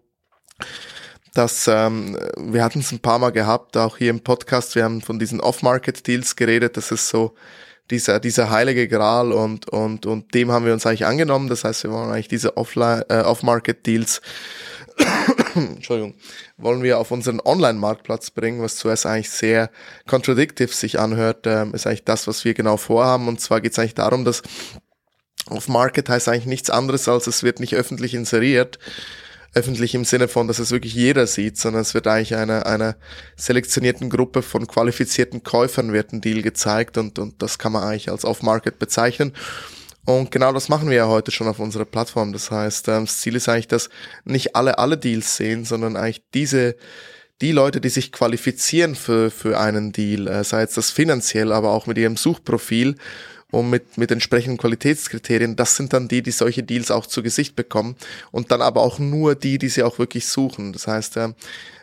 dass 1.33 1.67
ähm, 1.67 2.17
wir 2.37 2.63
hatten 2.63 2.79
es 2.79 2.91
ein 2.91 2.99
paar 2.99 3.19
Mal 3.19 3.31
gehabt, 3.31 3.75
auch 3.77 3.97
hier 3.97 4.09
im 4.09 4.21
Podcast, 4.21 4.75
wir 4.75 4.83
haben 4.83 5.01
von 5.01 5.19
diesen 5.19 5.39
Off-Market-Deals 5.39 6.35
geredet, 6.35 6.77
das 6.77 6.91
ist 6.91 7.09
so 7.09 7.35
dieser, 7.89 8.19
dieser 8.19 8.49
heilige 8.49 8.87
Gral 8.87 9.31
und, 9.31 9.67
und, 9.69 10.05
und 10.05 10.33
dem 10.33 10.51
haben 10.51 10.65
wir 10.65 10.73
uns 10.73 10.85
eigentlich 10.85 11.05
angenommen. 11.05 11.49
Das 11.49 11.65
heißt, 11.65 11.83
wir 11.83 11.91
wollen 11.91 12.11
eigentlich 12.11 12.29
diese 12.29 12.53
äh, 12.55 13.21
Off-Market-Deals 13.21 14.21
Entschuldigung, 15.55 16.15
wollen 16.57 16.83
wir 16.83 16.99
auf 16.99 17.11
unseren 17.11 17.39
Online-Marktplatz 17.39 18.31
bringen, 18.31 18.61
was 18.61 18.75
zuerst 18.75 19.05
eigentlich 19.05 19.29
sehr 19.29 19.69
contradictive 20.07 20.73
sich 20.73 20.99
anhört, 20.99 21.45
ähm, 21.45 21.73
ist 21.73 21.87
eigentlich 21.87 22.03
das, 22.03 22.27
was 22.27 22.45
wir 22.45 22.53
genau 22.53 22.77
vorhaben. 22.77 23.27
Und 23.27 23.41
zwar 23.41 23.61
geht 23.61 23.73
es 23.73 23.79
eigentlich 23.79 23.95
darum, 23.95 24.25
dass 24.25 24.43
auf 25.47 25.67
Market 25.67 26.09
heißt 26.09 26.29
eigentlich 26.29 26.45
nichts 26.45 26.69
anderes, 26.69 27.07
als 27.07 27.27
es 27.27 27.43
wird 27.43 27.59
nicht 27.59 27.75
öffentlich 27.75 28.13
inseriert. 28.13 28.79
Öffentlich 29.55 29.93
im 29.93 30.03
Sinne 30.03 30.27
von, 30.27 30.47
dass 30.47 30.59
es 30.59 30.71
wirklich 30.71 30.95
jeder 30.95 31.27
sieht, 31.27 31.57
sondern 31.57 31.83
es 31.83 31.93
wird 31.93 32.07
eigentlich 32.07 32.35
einer 32.35 32.65
einer 32.65 32.95
selektionierten 33.35 34.09
Gruppe 34.09 34.41
von 34.41 34.65
qualifizierten 34.65 35.43
Käufern 35.43 35.93
wird 35.93 36.11
ein 36.11 36.21
Deal 36.21 36.41
gezeigt 36.41 36.97
und, 36.97 37.19
und 37.19 37.41
das 37.41 37.59
kann 37.59 37.71
man 37.71 37.83
eigentlich 37.83 38.09
als 38.09 38.25
Off-Market 38.25 38.79
bezeichnen. 38.79 39.33
Und 40.05 40.31
genau 40.31 40.51
das 40.51 40.69
machen 40.69 40.89
wir 40.89 40.97
ja 40.97 41.07
heute 41.07 41.31
schon 41.31 41.47
auf 41.47 41.59
unserer 41.59 41.85
Plattform. 41.85 42.33
Das 42.33 42.51
heißt, 42.51 42.87
ähm, 42.89 43.05
das 43.05 43.19
Ziel 43.19 43.35
ist 43.35 43.47
eigentlich, 43.47 43.67
dass 43.67 43.89
nicht 44.25 44.55
alle 44.55 44.79
alle 44.79 44.97
Deals 44.97 45.37
sehen, 45.37 45.65
sondern 45.65 45.95
eigentlich 45.95 46.23
diese 46.33 46.75
die 47.41 47.51
Leute, 47.51 47.81
die 47.81 47.89
sich 47.89 48.11
qualifizieren 48.11 48.95
für, 48.95 49.29
für 49.29 49.59
einen 49.59 49.91
Deal, 49.91 50.27
äh, 50.27 50.43
sei 50.43 50.63
es 50.63 50.73
das 50.73 50.91
finanziell, 50.91 51.51
aber 51.51 51.71
auch 51.71 51.87
mit 51.87 51.97
ihrem 51.97 52.15
Suchprofil 52.15 52.95
und 53.53 53.69
mit, 53.69 53.99
mit 53.99 54.09
entsprechenden 54.09 54.57
Qualitätskriterien, 54.57 55.55
das 55.55 55.75
sind 55.75 55.93
dann 55.93 56.07
die, 56.07 56.23
die 56.23 56.31
solche 56.31 56.63
Deals 56.63 56.89
auch 56.89 57.05
zu 57.05 57.21
Gesicht 57.21 57.55
bekommen 57.55 57.95
und 58.31 58.51
dann 58.51 58.63
aber 58.63 58.81
auch 58.81 58.97
nur 58.97 59.35
die, 59.35 59.59
die 59.59 59.69
sie 59.69 59.83
auch 59.83 59.99
wirklich 59.99 60.25
suchen. 60.25 60.73
Das 60.73 60.87
heißt, 60.87 61.17
äh, 61.17 61.33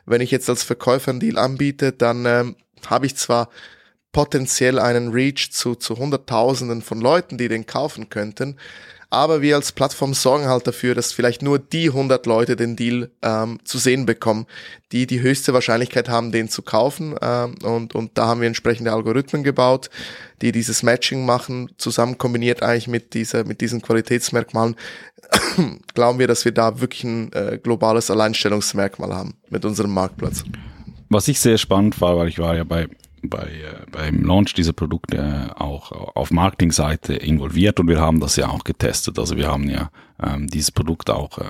wenn 0.04 0.20
ich 0.20 0.32
jetzt 0.32 0.50
als 0.50 0.64
Verkäufer 0.64 1.12
einen 1.12 1.20
Deal 1.20 1.38
anbiete, 1.38 1.92
dann 1.92 2.26
ähm, 2.26 2.56
habe 2.86 3.06
ich 3.06 3.14
zwar 3.14 3.50
potenziell 4.10 4.80
einen 4.80 5.12
Reach 5.12 5.52
zu, 5.52 5.76
zu 5.76 5.96
Hunderttausenden 5.96 6.82
von 6.82 7.00
Leuten, 7.00 7.38
die 7.38 7.46
den 7.46 7.66
kaufen 7.66 8.08
könnten. 8.08 8.56
Aber 9.12 9.42
wir 9.42 9.56
als 9.56 9.72
Plattform 9.72 10.14
sorgen 10.14 10.46
halt 10.46 10.68
dafür, 10.68 10.94
dass 10.94 11.12
vielleicht 11.12 11.42
nur 11.42 11.58
die 11.58 11.88
100 11.88 12.24
Leute 12.26 12.54
den 12.54 12.76
Deal 12.76 13.10
ähm, 13.22 13.58
zu 13.64 13.78
sehen 13.78 14.06
bekommen, 14.06 14.46
die 14.92 15.08
die 15.08 15.20
höchste 15.20 15.52
Wahrscheinlichkeit 15.52 16.08
haben, 16.08 16.30
den 16.30 16.48
zu 16.48 16.62
kaufen. 16.62 17.16
Ähm, 17.20 17.56
und, 17.64 17.96
und 17.96 18.16
da 18.16 18.26
haben 18.26 18.40
wir 18.40 18.46
entsprechende 18.46 18.92
Algorithmen 18.92 19.42
gebaut, 19.42 19.90
die 20.42 20.52
dieses 20.52 20.84
Matching 20.84 21.26
machen, 21.26 21.72
zusammen 21.76 22.18
kombiniert 22.18 22.62
eigentlich 22.62 22.86
mit, 22.86 23.14
dieser, 23.14 23.44
mit 23.44 23.60
diesen 23.60 23.82
Qualitätsmerkmalen. 23.82 24.76
glauben 25.94 26.20
wir, 26.20 26.28
dass 26.28 26.44
wir 26.44 26.52
da 26.52 26.80
wirklich 26.80 27.02
ein 27.02 27.32
äh, 27.32 27.58
globales 27.60 28.12
Alleinstellungsmerkmal 28.12 29.12
haben 29.12 29.34
mit 29.48 29.64
unserem 29.64 29.92
Marktplatz. 29.92 30.44
Was 31.08 31.26
ich 31.26 31.40
sehr 31.40 31.58
spannend 31.58 32.00
war, 32.00 32.16
weil 32.16 32.28
ich 32.28 32.38
war 32.38 32.56
ja 32.56 32.62
bei 32.62 32.86
bei, 33.22 33.46
äh, 33.46 33.86
beim 33.90 34.24
Launch 34.24 34.54
dieser 34.54 34.72
Produkte 34.72 35.54
auch 35.56 35.92
auf 35.92 36.30
Marketingseite 36.30 37.14
involviert 37.14 37.80
und 37.80 37.88
wir 37.88 38.00
haben 38.00 38.20
das 38.20 38.36
ja 38.36 38.48
auch 38.48 38.64
getestet. 38.64 39.18
Also 39.18 39.36
wir 39.36 39.48
haben 39.48 39.68
ja 39.68 39.90
ähm, 40.22 40.46
dieses 40.46 40.70
Produkt 40.70 41.10
auch 41.10 41.38
äh, 41.38 41.44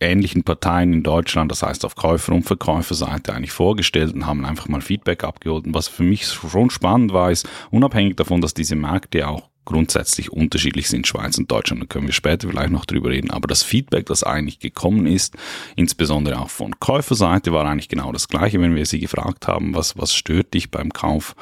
ähnlichen 0.00 0.42
Parteien 0.42 0.94
in 0.94 1.02
Deutschland, 1.02 1.50
das 1.50 1.62
heißt 1.62 1.84
auf 1.84 1.94
Käufer- 1.94 2.32
und 2.32 2.44
Verkäuferseite 2.44 3.34
eigentlich 3.34 3.52
vorgestellt 3.52 4.14
und 4.14 4.26
haben 4.26 4.44
einfach 4.44 4.68
mal 4.68 4.80
Feedback 4.80 5.24
abgeholt. 5.24 5.66
Und 5.66 5.74
was 5.74 5.88
für 5.88 6.02
mich 6.02 6.26
schon 6.26 6.70
spannend 6.70 7.12
war, 7.12 7.30
ist, 7.30 7.48
unabhängig 7.70 8.16
davon, 8.16 8.40
dass 8.40 8.54
diese 8.54 8.76
Märkte 8.76 9.28
auch 9.28 9.49
grundsätzlich 9.64 10.32
unterschiedlich 10.32 10.88
sind, 10.88 11.06
Schweiz 11.06 11.38
und 11.38 11.50
Deutschland, 11.50 11.82
da 11.82 11.86
können 11.86 12.06
wir 12.06 12.12
später 12.12 12.48
vielleicht 12.48 12.70
noch 12.70 12.84
drüber 12.86 13.10
reden, 13.10 13.30
aber 13.30 13.46
das 13.46 13.62
Feedback, 13.62 14.06
das 14.06 14.24
eigentlich 14.24 14.58
gekommen 14.58 15.06
ist, 15.06 15.36
insbesondere 15.76 16.40
auch 16.40 16.50
von 16.50 16.80
Käuferseite, 16.80 17.52
war 17.52 17.64
eigentlich 17.66 17.88
genau 17.88 18.10
das 18.10 18.28
gleiche, 18.28 18.60
wenn 18.60 18.74
wir 18.74 18.86
sie 18.86 18.98
gefragt 18.98 19.46
haben, 19.46 19.74
was, 19.74 19.96
was 19.96 20.14
stört 20.14 20.54
dich 20.54 20.70
beim 20.70 20.92
Kauf 20.92 21.36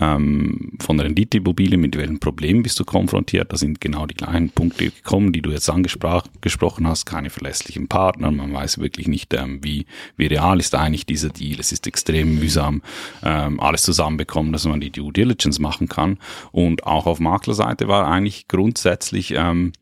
ähm, 0.00 0.72
von 0.80 1.00
Renditeimmobilien, 1.00 1.80
mit 1.80 1.96
welchen 1.96 2.20
Problemen 2.20 2.62
bist 2.62 2.78
du 2.78 2.84
konfrontiert, 2.84 3.52
da 3.52 3.56
sind 3.56 3.80
genau 3.80 4.06
die 4.06 4.14
gleichen 4.14 4.50
Punkte 4.50 4.90
gekommen, 4.90 5.32
die 5.32 5.42
du 5.42 5.50
jetzt 5.50 5.68
angesprochen 5.68 6.86
hast, 6.86 7.06
keine 7.06 7.30
verlässlichen 7.30 7.88
Partner, 7.88 8.30
man 8.30 8.52
weiß 8.52 8.78
wirklich 8.78 9.08
nicht, 9.08 9.34
ähm, 9.34 9.58
wie, 9.62 9.86
wie 10.16 10.26
real 10.26 10.60
ist 10.60 10.74
eigentlich 10.74 11.06
dieser 11.06 11.30
Deal, 11.30 11.58
es 11.58 11.72
ist 11.72 11.86
extrem 11.86 12.38
mühsam, 12.38 12.82
ähm, 13.24 13.58
alles 13.58 13.82
zusammenbekommen, 13.82 14.52
dass 14.52 14.66
man 14.66 14.80
die 14.80 14.90
Due 14.90 15.12
Diligence 15.12 15.58
machen 15.58 15.88
kann. 15.88 16.18
Und 16.52 16.84
auch 16.86 17.06
auf 17.06 17.18
Maklerseite 17.18 17.61
Seite 17.62 17.88
war 17.88 18.06
eigentlich 18.08 18.48
grundsätzlich 18.48 19.34
ähm, 19.36 19.72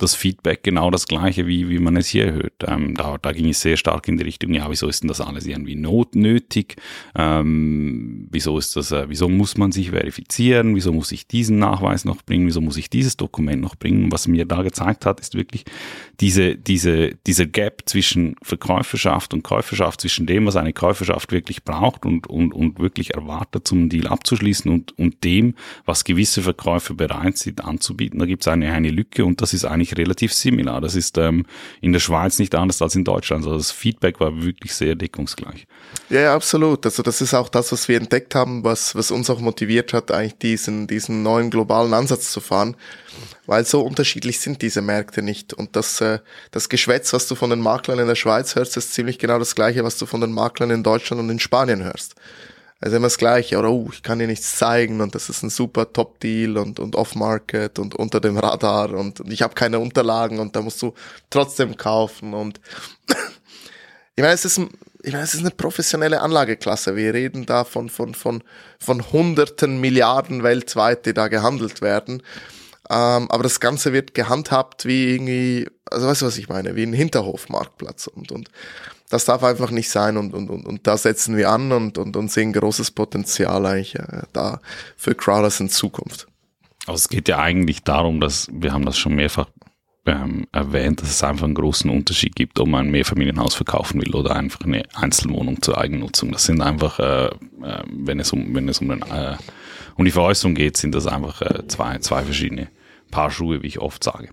das 0.00 0.14
Feedback 0.14 0.62
genau 0.62 0.90
das 0.90 1.06
gleiche, 1.06 1.46
wie, 1.46 1.68
wie 1.68 1.78
man 1.78 1.96
es 1.96 2.08
hier 2.08 2.32
hört. 2.32 2.64
Ähm, 2.66 2.94
da, 2.94 3.18
da 3.18 3.32
ging 3.32 3.50
es 3.50 3.60
sehr 3.60 3.76
stark 3.76 4.08
in 4.08 4.16
die 4.16 4.24
Richtung, 4.24 4.52
ja, 4.54 4.68
wieso 4.70 4.88
ist 4.88 5.02
denn 5.02 5.08
das 5.08 5.20
alles 5.20 5.46
irgendwie 5.46 5.76
notnötig? 5.76 6.76
Ähm, 7.14 8.26
wieso 8.30 8.58
ist 8.58 8.76
das, 8.76 8.92
äh, 8.92 9.08
wieso 9.08 9.28
muss 9.28 9.56
man 9.56 9.72
sich 9.72 9.90
verifizieren? 9.90 10.74
Wieso 10.74 10.92
muss 10.92 11.12
ich 11.12 11.26
diesen 11.26 11.58
Nachweis 11.58 12.04
noch 12.04 12.22
bringen? 12.22 12.46
Wieso 12.46 12.60
muss 12.60 12.76
ich 12.76 12.90
dieses 12.90 13.16
Dokument 13.16 13.60
noch 13.60 13.76
bringen? 13.76 14.10
Was 14.10 14.26
mir 14.26 14.46
da 14.46 14.62
gezeigt 14.62 15.06
hat, 15.06 15.20
ist 15.20 15.34
wirklich 15.34 15.64
diese, 16.20 16.56
diese, 16.56 17.16
dieser 17.26 17.46
Gap 17.46 17.82
zwischen 17.86 18.36
Verkäuferschaft 18.42 19.34
und 19.34 19.42
Käuferschaft, 19.42 20.00
zwischen 20.00 20.26
dem, 20.26 20.46
was 20.46 20.56
eine 20.56 20.72
Käuferschaft 20.72 21.32
wirklich 21.32 21.64
braucht 21.64 22.06
und, 22.06 22.26
und, 22.28 22.52
und 22.52 22.78
wirklich 22.78 23.14
erwartet, 23.14 23.66
zum 23.66 23.88
Deal 23.88 24.06
abzuschließen 24.06 24.70
und, 24.70 24.96
und 24.98 25.24
dem, 25.24 25.54
was 25.84 26.04
gewisse 26.04 26.42
Verkäufer 26.42 26.94
bereit 26.94 27.38
sind 27.38 27.64
anzubieten. 27.64 28.18
Da 28.18 28.26
gibt 28.26 28.42
es 28.42 28.48
eine, 28.48 28.72
eine 28.72 28.90
Lücke 28.90 29.24
und 29.24 29.40
das 29.40 29.52
ist 29.52 29.64
eigentlich 29.64 29.80
eigentlich 29.80 29.96
relativ 29.96 30.32
similar. 30.32 30.80
Das 30.80 30.94
ist 30.94 31.18
ähm, 31.18 31.46
in 31.80 31.92
der 31.92 32.00
Schweiz 32.00 32.38
nicht 32.38 32.54
anders 32.54 32.82
als 32.82 32.94
in 32.94 33.04
Deutschland. 33.04 33.44
Also 33.44 33.56
das 33.56 33.70
Feedback 33.70 34.20
war 34.20 34.42
wirklich 34.42 34.74
sehr 34.74 34.94
deckungsgleich. 34.94 35.66
Ja, 36.10 36.20
ja, 36.20 36.34
absolut. 36.34 36.84
Also 36.84 37.02
das 37.02 37.20
ist 37.20 37.34
auch 37.34 37.48
das, 37.48 37.72
was 37.72 37.88
wir 37.88 37.96
entdeckt 37.96 38.34
haben, 38.34 38.64
was, 38.64 38.94
was 38.94 39.10
uns 39.10 39.30
auch 39.30 39.40
motiviert 39.40 39.92
hat, 39.92 40.10
eigentlich 40.10 40.38
diesen, 40.38 40.86
diesen 40.86 41.22
neuen 41.22 41.50
globalen 41.50 41.94
Ansatz 41.94 42.30
zu 42.30 42.40
fahren. 42.40 42.76
Weil 43.50 43.64
so 43.64 43.80
unterschiedlich 43.80 44.38
sind 44.38 44.62
diese 44.62 44.80
Märkte 44.80 45.22
nicht. 45.22 45.54
Und 45.54 45.74
das, 45.74 46.00
äh, 46.00 46.20
das 46.52 46.68
Geschwätz, 46.68 47.12
was 47.12 47.26
du 47.26 47.34
von 47.34 47.50
den 47.50 47.58
Maklern 47.58 47.98
in 47.98 48.06
der 48.06 48.14
Schweiz 48.14 48.54
hörst, 48.54 48.76
ist 48.76 48.94
ziemlich 48.94 49.18
genau 49.18 49.40
das 49.40 49.56
gleiche, 49.56 49.82
was 49.82 49.98
du 49.98 50.06
von 50.06 50.20
den 50.20 50.30
Maklern 50.30 50.70
in 50.70 50.84
Deutschland 50.84 51.20
und 51.20 51.30
in 51.30 51.40
Spanien 51.40 51.82
hörst. 51.82 52.14
Also 52.80 52.94
immer 52.94 53.06
das 53.06 53.18
Gleiche, 53.18 53.58
oder 53.58 53.72
oh, 53.72 53.88
ich 53.92 54.04
kann 54.04 54.20
dir 54.20 54.28
nichts 54.28 54.54
zeigen 54.54 55.00
und 55.00 55.16
das 55.16 55.28
ist 55.28 55.42
ein 55.42 55.50
super 55.50 55.92
Top-Deal 55.92 56.58
und, 56.58 56.78
und 56.78 56.94
Off-Market 56.94 57.80
und 57.80 57.96
unter 57.96 58.20
dem 58.20 58.38
Radar 58.38 58.94
und, 58.94 59.18
und 59.18 59.32
ich 59.32 59.42
habe 59.42 59.54
keine 59.54 59.80
Unterlagen 59.80 60.38
und 60.38 60.54
da 60.54 60.62
musst 60.62 60.80
du 60.80 60.94
trotzdem 61.28 61.76
kaufen 61.76 62.34
und 62.34 62.60
ich 64.14 64.22
meine, 64.22 64.34
es 64.34 64.44
ist, 64.44 64.60
ich 65.02 65.12
meine, 65.12 65.24
es 65.24 65.34
ist 65.34 65.40
eine 65.40 65.50
professionelle 65.50 66.20
Anlageklasse. 66.20 66.94
Wir 66.94 67.14
reden 67.14 67.46
da 67.46 67.64
von, 67.64 67.88
von, 67.88 68.14
von, 68.14 68.44
von 68.78 69.10
hunderten 69.10 69.80
Milliarden 69.80 70.44
weltweit, 70.44 71.04
die 71.04 71.14
da 71.14 71.26
gehandelt 71.26 71.82
werden. 71.82 72.22
Ähm, 72.90 73.30
aber 73.30 73.44
das 73.44 73.60
Ganze 73.60 73.92
wird 73.92 74.14
gehandhabt 74.14 74.84
wie 74.84 75.14
irgendwie, 75.14 75.68
also 75.88 76.08
weißt 76.08 76.22
du, 76.22 76.26
was 76.26 76.38
ich 76.38 76.48
meine, 76.48 76.74
wie 76.74 76.82
ein 76.82 76.92
Hinterhofmarktplatz 76.92 78.08
und, 78.08 78.32
und 78.32 78.50
das 79.10 79.24
darf 79.24 79.44
einfach 79.44 79.70
nicht 79.70 79.88
sein 79.88 80.16
und, 80.16 80.34
und, 80.34 80.50
und, 80.50 80.66
und 80.66 80.86
da 80.88 80.96
setzen 80.96 81.36
wir 81.36 81.50
an 81.50 81.70
und, 81.70 81.98
und, 81.98 82.16
und 82.16 82.32
sehen 82.32 82.52
großes 82.52 82.90
Potenzial 82.90 83.64
eigentlich 83.64 83.94
äh, 83.94 84.22
da 84.32 84.60
für 84.96 85.14
Crowders 85.14 85.60
in 85.60 85.68
Zukunft. 85.68 86.26
Aber 86.86 86.96
es 86.96 87.08
geht 87.08 87.28
ja 87.28 87.38
eigentlich 87.38 87.84
darum, 87.84 88.20
dass, 88.20 88.48
wir 88.50 88.72
haben 88.72 88.84
das 88.84 88.98
schon 88.98 89.14
mehrfach 89.14 89.46
ähm, 90.06 90.48
erwähnt, 90.50 91.00
dass 91.00 91.10
es 91.10 91.22
einfach 91.22 91.44
einen 91.44 91.54
großen 91.54 91.90
Unterschied 91.90 92.34
gibt, 92.34 92.58
ob 92.58 92.66
man 92.66 92.86
ein 92.86 92.90
Mehrfamilienhaus 92.90 93.54
verkaufen 93.54 94.00
will 94.00 94.16
oder 94.16 94.34
einfach 94.34 94.62
eine 94.62 94.82
Einzelwohnung 94.94 95.62
zur 95.62 95.78
Eigennutzung. 95.78 96.32
Das 96.32 96.44
sind 96.44 96.60
einfach, 96.60 96.98
äh, 96.98 97.26
äh, 97.26 97.84
wenn 97.88 98.18
es 98.18 98.32
um, 98.32 98.52
wenn 98.52 98.68
es 98.68 98.80
um, 98.80 98.88
den, 98.88 99.02
äh, 99.02 99.36
um 99.96 100.04
die 100.04 100.10
Veräußerung 100.10 100.54
geht, 100.56 100.76
sind 100.76 100.94
das 100.94 101.06
einfach 101.06 101.40
äh, 101.42 101.68
zwei, 101.68 101.98
zwei 101.98 102.24
verschiedene 102.24 102.68
Paar 103.10 103.30
Schuhe, 103.30 103.62
wie 103.62 103.66
ich 103.66 103.80
oft 103.80 104.02
sage. 104.02 104.30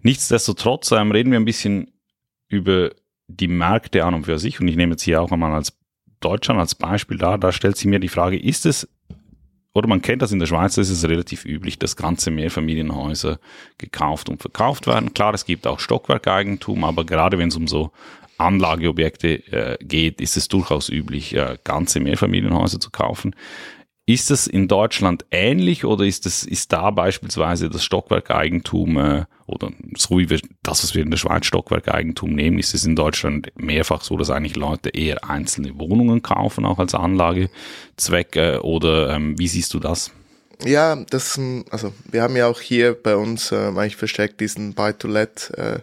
Nichtsdestotrotz 0.00 0.92
ähm, 0.92 1.10
reden 1.10 1.30
wir 1.30 1.38
ein 1.38 1.44
bisschen 1.44 1.92
über 2.48 2.90
die 3.28 3.48
Märkte 3.48 4.04
an 4.04 4.14
und 4.14 4.24
für 4.24 4.38
sich, 4.38 4.60
und 4.60 4.68
ich 4.68 4.76
nehme 4.76 4.92
jetzt 4.92 5.02
hier 5.02 5.20
auch 5.20 5.32
einmal 5.32 5.52
als 5.52 5.76
Deutschland 6.20 6.60
als 6.60 6.74
Beispiel 6.74 7.18
da, 7.18 7.36
da 7.36 7.52
stellt 7.52 7.76
sich 7.76 7.86
mir 7.86 7.98
die 7.98 8.08
Frage, 8.08 8.38
ist 8.38 8.66
es, 8.66 8.88
oder 9.74 9.88
man 9.88 10.00
kennt 10.00 10.22
das 10.22 10.32
in 10.32 10.38
der 10.38 10.46
Schweiz, 10.46 10.78
ist 10.78 10.88
es 10.88 11.06
relativ 11.06 11.44
üblich, 11.44 11.78
dass 11.78 11.96
ganze 11.96 12.30
Mehrfamilienhäuser 12.30 13.38
gekauft 13.76 14.28
und 14.30 14.40
verkauft 14.40 14.86
werden. 14.86 15.12
Klar, 15.12 15.34
es 15.34 15.44
gibt 15.44 15.66
auch 15.66 15.80
Stockwerkeigentum, 15.80 16.82
aber 16.84 17.04
gerade 17.04 17.36
wenn 17.36 17.48
es 17.48 17.56
um 17.56 17.66
so 17.66 17.90
Anlageobjekte 18.38 19.52
äh, 19.52 19.76
geht, 19.84 20.20
ist 20.20 20.36
es 20.36 20.48
durchaus 20.48 20.88
üblich, 20.88 21.34
äh, 21.34 21.58
ganze 21.62 22.00
Mehrfamilienhäuser 22.00 22.80
zu 22.80 22.90
kaufen. 22.90 23.34
Ist 24.08 24.30
das 24.30 24.46
in 24.46 24.68
Deutschland 24.68 25.24
ähnlich 25.32 25.84
oder 25.84 26.04
ist 26.04 26.26
das, 26.26 26.44
ist 26.44 26.72
da 26.72 26.92
beispielsweise 26.92 27.68
das 27.68 27.82
Stockwerkeigentum 27.82 28.98
äh, 28.98 29.24
oder 29.46 29.70
das, 30.62 30.84
was 30.84 30.94
wir 30.94 31.02
in 31.02 31.10
der 31.10 31.18
Schweiz 31.18 31.46
Stockwerkeigentum 31.46 32.32
nehmen, 32.32 32.60
ist 32.60 32.72
es 32.72 32.84
in 32.84 32.94
Deutschland 32.94 33.50
mehrfach 33.56 34.02
so, 34.02 34.16
dass 34.16 34.30
eigentlich 34.30 34.54
Leute 34.54 34.90
eher 34.90 35.28
einzelne 35.28 35.76
Wohnungen 35.80 36.22
kaufen, 36.22 36.64
auch 36.64 36.78
als 36.78 36.94
Anlagezweck 36.94 38.36
äh, 38.36 38.58
oder 38.58 39.10
ähm, 39.10 39.36
wie 39.40 39.48
siehst 39.48 39.74
du 39.74 39.80
das? 39.80 40.12
Ja, 40.64 40.96
das, 41.10 41.40
also 41.70 41.92
wir 42.08 42.22
haben 42.22 42.36
ja 42.36 42.46
auch 42.46 42.60
hier 42.60 42.94
bei 42.94 43.16
uns 43.16 43.50
äh, 43.50 43.56
eigentlich 43.56 43.96
verstärkt 43.96 44.40
diesen 44.40 44.74
Buy-to-Let 44.74 45.50
äh, 45.56 45.80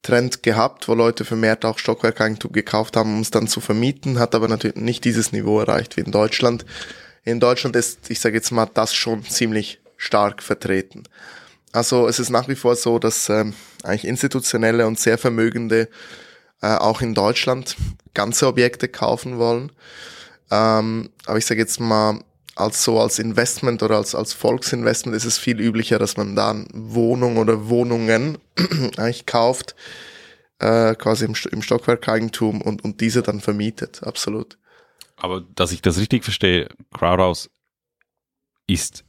Trend 0.00 0.42
gehabt, 0.42 0.88
wo 0.88 0.94
Leute 0.94 1.26
vermehrt 1.26 1.66
auch 1.66 1.78
Stockwerkeigentum 1.78 2.52
gekauft 2.52 2.96
haben, 2.96 3.14
um 3.14 3.20
es 3.20 3.30
dann 3.30 3.48
zu 3.48 3.60
vermieten, 3.60 4.18
hat 4.18 4.34
aber 4.34 4.48
natürlich 4.48 4.76
nicht 4.76 5.04
dieses 5.04 5.32
Niveau 5.32 5.60
erreicht 5.60 5.98
wie 5.98 6.02
in 6.02 6.10
Deutschland. 6.10 6.64
In 7.24 7.40
Deutschland 7.40 7.74
ist, 7.76 8.10
ich 8.10 8.20
sage 8.20 8.36
jetzt 8.36 8.50
mal, 8.50 8.68
das 8.72 8.94
schon 8.94 9.24
ziemlich 9.24 9.80
stark 9.96 10.42
vertreten. 10.42 11.04
Also 11.72 12.06
es 12.06 12.18
ist 12.18 12.30
nach 12.30 12.48
wie 12.48 12.54
vor 12.54 12.76
so, 12.76 12.98
dass 12.98 13.28
ähm, 13.28 13.54
eigentlich 13.82 14.04
institutionelle 14.04 14.86
und 14.86 14.98
sehr 14.98 15.18
Vermögende 15.18 15.88
äh, 16.62 16.76
auch 16.76 17.00
in 17.00 17.14
Deutschland 17.14 17.76
ganze 18.12 18.46
Objekte 18.46 18.88
kaufen 18.88 19.38
wollen. 19.38 19.72
Ähm, 20.50 21.10
aber 21.26 21.38
ich 21.38 21.46
sage 21.46 21.60
jetzt 21.60 21.80
mal, 21.80 22.20
als 22.54 22.84
so 22.84 23.00
als 23.00 23.18
Investment 23.18 23.82
oder 23.82 23.96
als, 23.96 24.14
als 24.14 24.32
Volksinvestment 24.32 25.16
ist 25.16 25.24
es 25.24 25.38
viel 25.38 25.60
üblicher, 25.60 25.98
dass 25.98 26.16
man 26.16 26.36
dann 26.36 26.68
Wohnung 26.72 27.38
oder 27.38 27.68
Wohnungen 27.68 28.38
eigentlich 28.96 29.26
kauft, 29.26 29.74
äh, 30.60 30.94
quasi 30.94 31.24
im, 31.24 31.34
im 31.50 31.62
Stockwerkeigentum 31.62 32.60
und, 32.60 32.84
und 32.84 33.00
diese 33.00 33.22
dann 33.22 33.40
vermietet. 33.40 34.02
Absolut. 34.04 34.58
Aber 35.16 35.40
dass 35.40 35.72
ich 35.72 35.82
das 35.82 35.98
richtig 35.98 36.24
verstehe, 36.24 36.68
Crowdhouse 36.92 37.50
ist 38.66 39.04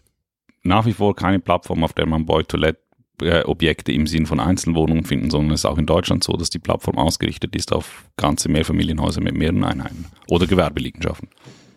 nach 0.63 0.85
wie 0.85 0.93
vor 0.93 1.15
keine 1.15 1.39
Plattform, 1.39 1.83
auf 1.83 1.93
der 1.93 2.05
man 2.05 2.25
Boy-to-Let 2.25 2.77
äh, 3.21 3.43
Objekte 3.43 3.91
im 3.91 4.07
Sinn 4.07 4.25
von 4.25 4.39
Einzelwohnungen 4.39 5.05
finden, 5.05 5.29
sondern 5.29 5.53
es 5.53 5.61
ist 5.61 5.65
auch 5.65 5.77
in 5.77 5.85
Deutschland 5.85 6.23
so, 6.23 6.33
dass 6.33 6.49
die 6.49 6.59
Plattform 6.59 6.97
ausgerichtet 6.97 7.55
ist 7.55 7.71
auf 7.71 8.05
ganze 8.17 8.49
Mehrfamilienhäuser 8.49 9.21
mit 9.21 9.35
mehreren 9.35 9.63
Einheiten 9.63 10.05
oder 10.29 10.47
Gewerbeliegenschaften. 10.47 11.29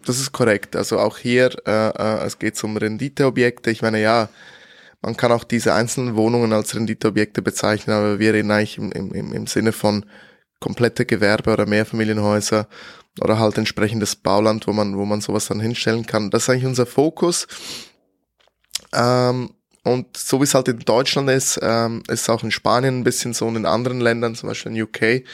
Das 0.05 0.19
ist 0.19 0.33
korrekt. 0.33 0.75
Also 0.75 0.99
auch 0.99 1.19
hier, 1.19 1.51
äh, 1.67 1.91
äh, 1.91 2.25
es 2.25 2.39
geht 2.39 2.63
um 2.65 2.77
Renditeobjekte. 2.77 3.71
Ich 3.71 3.83
meine, 3.83 4.01
ja, 4.01 4.29
man 5.03 5.17
kann 5.17 5.33
auch 5.33 5.45
diese 5.45 5.75
einzelnen 5.75 6.17
Wohnungen 6.17 6.53
als 6.53 6.75
Renditeobjekte 6.75 7.43
bezeichnen, 7.43 7.95
aber 7.95 8.19
wir 8.19 8.33
reden 8.35 8.51
eigentlich 8.51 8.79
im, 8.79 8.91
im, 8.93 9.33
im 9.33 9.47
Sinne 9.47 9.73
von 9.73 10.07
komplette 10.61 11.07
Gewerbe 11.07 11.53
oder 11.53 11.67
Mehrfamilienhäuser 11.67 12.69
oder 13.21 13.39
halt 13.39 13.59
entsprechendes 13.59 14.17
Bauland, 14.17 14.67
wo 14.67 14.73
man, 14.73 14.97
wo 14.97 15.05
man 15.05 15.21
sowas 15.21 15.47
dann 15.47 15.61
hinstellen 15.61 16.07
kann. 16.07 16.31
Das 16.31 16.45
ist 16.45 16.51
eigentlich 16.51 16.67
unser 16.67 16.87
Fokus. 16.87 17.47
Ähm, 18.93 19.51
und 19.85 20.17
so 20.17 20.41
wie 20.41 20.45
es 20.45 20.55
halt 20.55 20.69
in 20.69 20.81
Deutschland 20.81 21.31
ist, 21.31 21.59
ähm, 21.63 22.03
ist 22.09 22.29
auch 22.29 22.43
in 22.43 22.51
Spanien 22.51 23.01
ein 23.01 23.05
bisschen 23.05 23.33
so 23.33 23.47
und 23.47 23.57
in 23.57 23.67
anderen 23.67 24.01
Ländern, 24.01 24.35
zum 24.35 24.49
Beispiel 24.49 24.73
in 24.73 24.83
UK. 24.83 25.25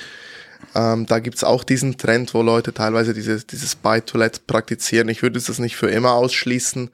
Ähm, 0.74 1.06
da 1.06 1.18
gibt's 1.18 1.44
auch 1.44 1.64
diesen 1.64 1.98
Trend, 1.98 2.34
wo 2.34 2.42
Leute 2.42 2.72
teilweise 2.72 3.14
dieses, 3.14 3.46
dieses 3.46 3.74
Buy-to-Let 3.74 4.46
praktizieren. 4.46 5.08
Ich 5.08 5.22
würde 5.22 5.40
das 5.40 5.58
nicht 5.58 5.76
für 5.76 5.88
immer 5.88 6.12
ausschließen, 6.12 6.90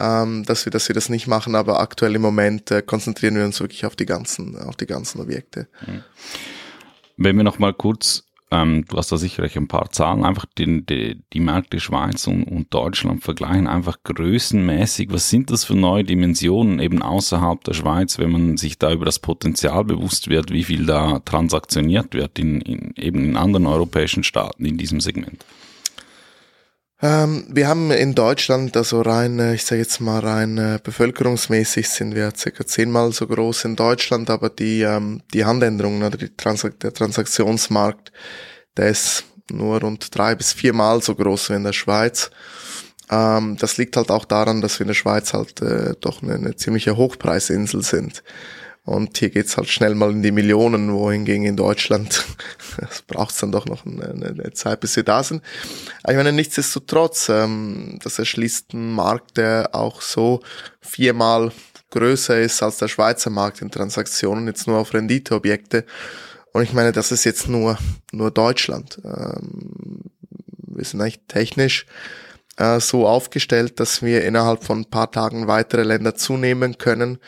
ähm, 0.00 0.44
dass 0.44 0.64
wir, 0.64 0.70
dass 0.70 0.88
wir 0.88 0.94
das 0.94 1.08
nicht 1.08 1.26
machen, 1.26 1.54
aber 1.54 1.80
aktuell 1.80 2.14
im 2.14 2.22
Moment 2.22 2.70
äh, 2.70 2.82
konzentrieren 2.82 3.36
wir 3.36 3.44
uns 3.44 3.60
wirklich 3.60 3.84
auf 3.84 3.96
die 3.96 4.06
ganzen, 4.06 4.58
auf 4.58 4.76
die 4.76 4.86
ganzen 4.86 5.20
Objekte. 5.20 5.68
Mhm. 5.86 6.02
Wenn 7.18 7.36
wir 7.36 7.44
noch 7.44 7.58
mal 7.58 7.74
kurz 7.74 8.28
ähm, 8.50 8.84
du 8.88 8.96
hast 8.96 9.12
da 9.12 9.18
sicherlich 9.18 9.56
ein 9.56 9.68
paar 9.68 9.90
Zahlen, 9.90 10.24
einfach 10.24 10.46
die, 10.56 10.84
die, 10.84 11.20
die 11.32 11.40
Märkte 11.40 11.80
Schweiz 11.80 12.26
und, 12.26 12.44
und 12.44 12.72
Deutschland 12.72 13.22
vergleichen, 13.22 13.66
einfach 13.66 13.98
größenmäßig. 14.04 15.12
Was 15.12 15.28
sind 15.28 15.50
das 15.50 15.64
für 15.64 15.74
neue 15.74 16.04
Dimensionen 16.04 16.80
eben 16.80 17.02
außerhalb 17.02 17.62
der 17.64 17.74
Schweiz, 17.74 18.18
wenn 18.18 18.32
man 18.32 18.56
sich 18.56 18.78
da 18.78 18.90
über 18.90 19.04
das 19.04 19.18
Potenzial 19.18 19.84
bewusst 19.84 20.28
wird, 20.28 20.50
wie 20.50 20.64
viel 20.64 20.86
da 20.86 21.18
transaktioniert 21.20 22.14
wird 22.14 22.38
in, 22.38 22.60
in 22.62 22.94
eben 22.96 23.22
in 23.24 23.36
anderen 23.36 23.66
europäischen 23.66 24.24
Staaten 24.24 24.64
in 24.64 24.78
diesem 24.78 25.00
Segment? 25.00 25.44
Ähm, 27.00 27.44
wir 27.48 27.68
haben 27.68 27.92
in 27.92 28.16
Deutschland, 28.16 28.76
also 28.76 29.02
rein, 29.02 29.38
äh, 29.38 29.54
ich 29.54 29.64
sage 29.64 29.80
jetzt 29.80 30.00
mal 30.00 30.18
rein 30.18 30.58
äh, 30.58 30.80
bevölkerungsmäßig 30.82 31.88
sind 31.88 32.16
wir 32.16 32.32
circa 32.36 32.66
zehnmal 32.66 33.12
so 33.12 33.28
groß 33.28 33.66
in 33.66 33.76
Deutschland, 33.76 34.30
aber 34.30 34.50
die, 34.50 34.82
ähm, 34.82 35.22
die 35.32 35.44
Handänderungen 35.44 36.02
oder 36.02 36.18
die 36.18 36.36
Transak 36.36 36.80
der 36.80 36.92
Transaktionsmarkt, 36.92 38.10
der 38.76 38.88
ist 38.88 39.24
nur 39.48 39.80
rund 39.80 40.12
drei 40.16 40.34
bis 40.34 40.52
viermal 40.52 41.00
so 41.00 41.14
groß 41.14 41.50
wie 41.50 41.54
in 41.54 41.64
der 41.64 41.72
Schweiz. 41.72 42.30
Ähm, 43.10 43.56
das 43.58 43.76
liegt 43.76 43.96
halt 43.96 44.10
auch 44.10 44.24
daran, 44.24 44.60
dass 44.60 44.80
wir 44.80 44.84
in 44.84 44.88
der 44.88 44.94
Schweiz 44.94 45.32
halt 45.32 45.62
äh, 45.62 45.94
doch 46.00 46.22
eine, 46.22 46.34
eine 46.34 46.56
ziemliche 46.56 46.96
Hochpreisinsel 46.96 47.82
sind. 47.82 48.24
Und 48.88 49.18
hier 49.18 49.28
geht's 49.28 49.58
halt 49.58 49.68
schnell 49.68 49.94
mal 49.94 50.10
in 50.10 50.22
die 50.22 50.32
Millionen, 50.32 50.90
wohingegen 50.94 51.44
in 51.44 51.56
Deutschland, 51.56 52.24
es 52.90 53.02
braucht 53.02 53.40
dann 53.42 53.52
doch 53.52 53.66
noch 53.66 53.84
eine, 53.84 54.08
eine, 54.08 54.52
Zeit, 54.54 54.80
bis 54.80 54.96
wir 54.96 55.02
da 55.02 55.22
sind. 55.22 55.42
Aber 56.02 56.14
ich 56.14 56.16
meine, 56.16 56.32
nichtsdestotrotz, 56.32 57.28
ähm, 57.28 57.98
das 58.02 58.18
erschließt 58.18 58.72
einen 58.72 58.94
Markt, 58.94 59.36
der 59.36 59.74
auch 59.74 60.00
so 60.00 60.40
viermal 60.80 61.52
größer 61.90 62.40
ist 62.40 62.62
als 62.62 62.78
der 62.78 62.88
Schweizer 62.88 63.28
Markt 63.28 63.60
in 63.60 63.70
Transaktionen, 63.70 64.46
jetzt 64.46 64.66
nur 64.66 64.78
auf 64.78 64.94
Renditeobjekte. 64.94 65.84
Und 66.54 66.62
ich 66.62 66.72
meine, 66.72 66.92
das 66.92 67.12
ist 67.12 67.24
jetzt 67.24 67.46
nur, 67.46 67.76
nur 68.10 68.30
Deutschland. 68.30 69.02
Ähm, 69.04 70.04
wir 70.66 70.84
sind 70.86 71.02
eigentlich 71.02 71.20
technisch 71.28 71.84
äh, 72.58 72.80
so 72.80 73.06
aufgestellt, 73.06 73.80
dass 73.80 74.02
wir 74.02 74.24
innerhalb 74.24 74.64
von 74.64 74.80
ein 74.80 74.90
paar 74.90 75.10
Tagen 75.10 75.46
weitere 75.46 75.82
Länder 75.82 76.14
zunehmen 76.14 76.78
können 76.78 77.18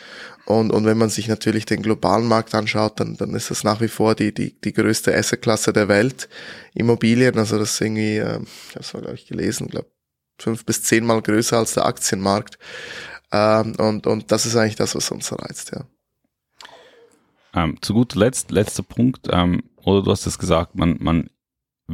und, 0.51 0.73
und 0.73 0.85
wenn 0.85 0.99
man 0.99 1.11
sich 1.11 1.29
natürlich 1.29 1.65
den 1.65 1.81
globalen 1.81 2.27
Markt 2.27 2.55
anschaut, 2.57 2.99
dann, 2.99 3.17
dann 3.17 3.35
ist 3.35 3.53
das 3.53 3.63
nach 3.63 3.81
wie 3.81 3.89
vor 3.89 4.17
die, 4.17 4.35
die, 4.35 4.61
die 4.61 4.73
größte 4.73 5.15
Assetklasse 5.15 5.73
der 5.73 5.87
Welt. 5.87 6.29
Immobilien, 6.75 7.39
also 7.39 7.57
das 7.57 7.75
ist 7.75 7.81
irgendwie, 7.81 8.17
äh, 8.17 8.41
ich 8.69 8.75
habe 8.75 8.81
es 8.81 8.91
glaube 8.91 9.15
ich 9.15 9.27
gelesen, 9.27 9.69
glaube 9.69 9.89
fünf 10.41 10.65
bis 10.65 10.83
zehnmal 10.83 11.23
größer 11.23 11.57
als 11.57 11.75
der 11.75 11.87
Aktienmarkt. 11.87 12.59
Ähm, 13.31 13.77
und, 13.79 14.09
und 14.09 14.33
das 14.33 14.45
ist 14.45 14.57
eigentlich 14.57 14.75
das, 14.75 14.97
was 14.97 15.13
uns 15.13 15.33
reizt, 15.33 15.71
ja. 15.73 15.85
Ähm, 17.55 17.79
zu 17.81 17.95
guter 17.95 18.19
Letzt, 18.19 18.51
letzter 18.51 18.83
Punkt, 18.83 19.29
ähm, 19.31 19.63
oder 19.85 20.03
du 20.03 20.11
hast 20.11 20.27
es 20.27 20.39
gesagt, 20.39 20.75
man, 20.75 20.97
man 21.01 21.31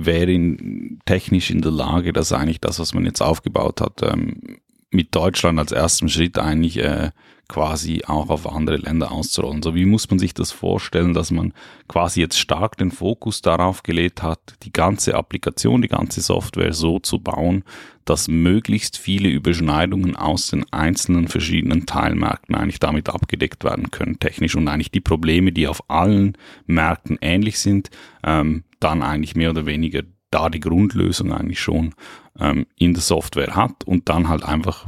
wäre 0.04 0.32
in, 0.32 1.00
technisch 1.04 1.50
in 1.50 1.62
der 1.62 1.72
Lage, 1.72 2.12
dass 2.12 2.32
eigentlich 2.32 2.60
das, 2.60 2.78
was 2.78 2.94
man 2.94 3.04
jetzt 3.04 3.22
aufgebaut 3.22 3.80
hat, 3.80 4.02
ähm, 4.02 4.58
mit 4.90 5.14
Deutschland 5.14 5.58
als 5.58 5.72
ersten 5.72 6.08
Schritt 6.08 6.38
eigentlich 6.38 6.78
äh, 6.78 7.10
quasi 7.48 8.02
auch 8.06 8.28
auf 8.28 8.50
andere 8.50 8.76
Länder 8.76 9.12
auszurollen. 9.12 9.62
So 9.62 9.74
wie 9.74 9.84
muss 9.84 10.10
man 10.10 10.18
sich 10.18 10.34
das 10.34 10.50
vorstellen, 10.50 11.14
dass 11.14 11.30
man 11.30 11.52
quasi 11.86 12.20
jetzt 12.20 12.38
stark 12.38 12.76
den 12.76 12.90
Fokus 12.90 13.40
darauf 13.40 13.82
gelegt 13.82 14.22
hat, 14.22 14.40
die 14.64 14.72
ganze 14.72 15.14
Applikation, 15.14 15.82
die 15.82 15.88
ganze 15.88 16.20
Software 16.22 16.72
so 16.72 16.98
zu 16.98 17.20
bauen, 17.20 17.62
dass 18.04 18.28
möglichst 18.28 18.98
viele 18.98 19.28
Überschneidungen 19.28 20.16
aus 20.16 20.48
den 20.48 20.64
einzelnen 20.72 21.28
verschiedenen 21.28 21.86
Teilmärkten 21.86 22.54
eigentlich 22.54 22.80
damit 22.80 23.08
abgedeckt 23.08 23.62
werden 23.62 23.90
können, 23.90 24.18
technisch 24.18 24.56
und 24.56 24.66
eigentlich 24.66 24.90
die 24.90 25.00
Probleme, 25.00 25.52
die 25.52 25.68
auf 25.68 25.88
allen 25.88 26.36
Märkten 26.66 27.18
ähnlich 27.20 27.60
sind, 27.60 27.90
ähm, 28.24 28.64
dann 28.80 29.02
eigentlich 29.02 29.36
mehr 29.36 29.50
oder 29.50 29.66
weniger 29.66 30.02
da 30.30 30.48
die 30.48 30.60
Grundlösung 30.60 31.32
eigentlich 31.32 31.60
schon 31.60 31.94
ähm, 32.38 32.66
in 32.76 32.94
der 32.94 33.02
Software 33.02 33.54
hat 33.54 33.84
und 33.84 34.08
dann 34.08 34.28
halt 34.28 34.44
einfach 34.44 34.86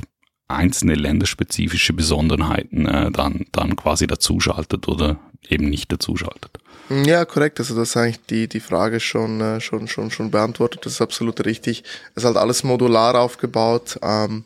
einzelne 0.48 0.94
länderspezifische 0.94 1.92
Besonderheiten 1.92 2.86
äh, 2.86 3.10
dann, 3.10 3.46
dann 3.52 3.76
quasi 3.76 4.06
dazuschaltet 4.06 4.88
oder 4.88 5.18
eben 5.48 5.68
nicht 5.68 5.92
dazuschaltet. 5.92 6.58
Ja, 6.88 7.26
korrekt. 7.26 7.60
Also 7.60 7.76
das 7.76 7.90
ist 7.90 7.96
eigentlich 7.98 8.20
die, 8.30 8.48
die 8.48 8.60
Frage 8.60 8.98
schon, 8.98 9.40
äh, 9.40 9.60
schon, 9.60 9.88
schon, 9.88 10.10
schon 10.10 10.30
beantwortet. 10.30 10.86
Das 10.86 10.94
ist 10.94 11.02
absolut 11.02 11.44
richtig. 11.44 11.84
Es 12.14 12.22
ist 12.22 12.24
halt 12.24 12.38
alles 12.38 12.64
modular 12.64 13.14
aufgebaut. 13.14 13.98
Ähm, 14.02 14.44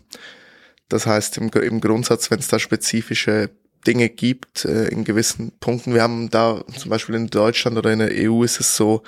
das 0.89 1.07
heißt 1.07 1.39
im, 1.39 1.51
im 1.51 1.81
Grundsatz, 1.81 2.31
wenn 2.31 2.41
es 2.41 2.49
da 2.49 2.59
spezifische 2.59 3.51
Dinge 3.87 4.09
gibt 4.09 4.65
äh, 4.65 4.89
in 4.89 5.05
gewissen 5.05 5.53
Punkten. 5.61 5.95
Wir 5.95 6.03
haben 6.03 6.31
da 6.31 6.63
zum 6.77 6.91
Beispiel 6.91 7.15
in 7.15 7.29
Deutschland 7.29 7.77
oder 7.77 7.93
in 7.93 7.99
der 7.99 8.11
EU 8.13 8.45
ist 8.45 8.61
es 8.61 8.77
so, 8.77 9.03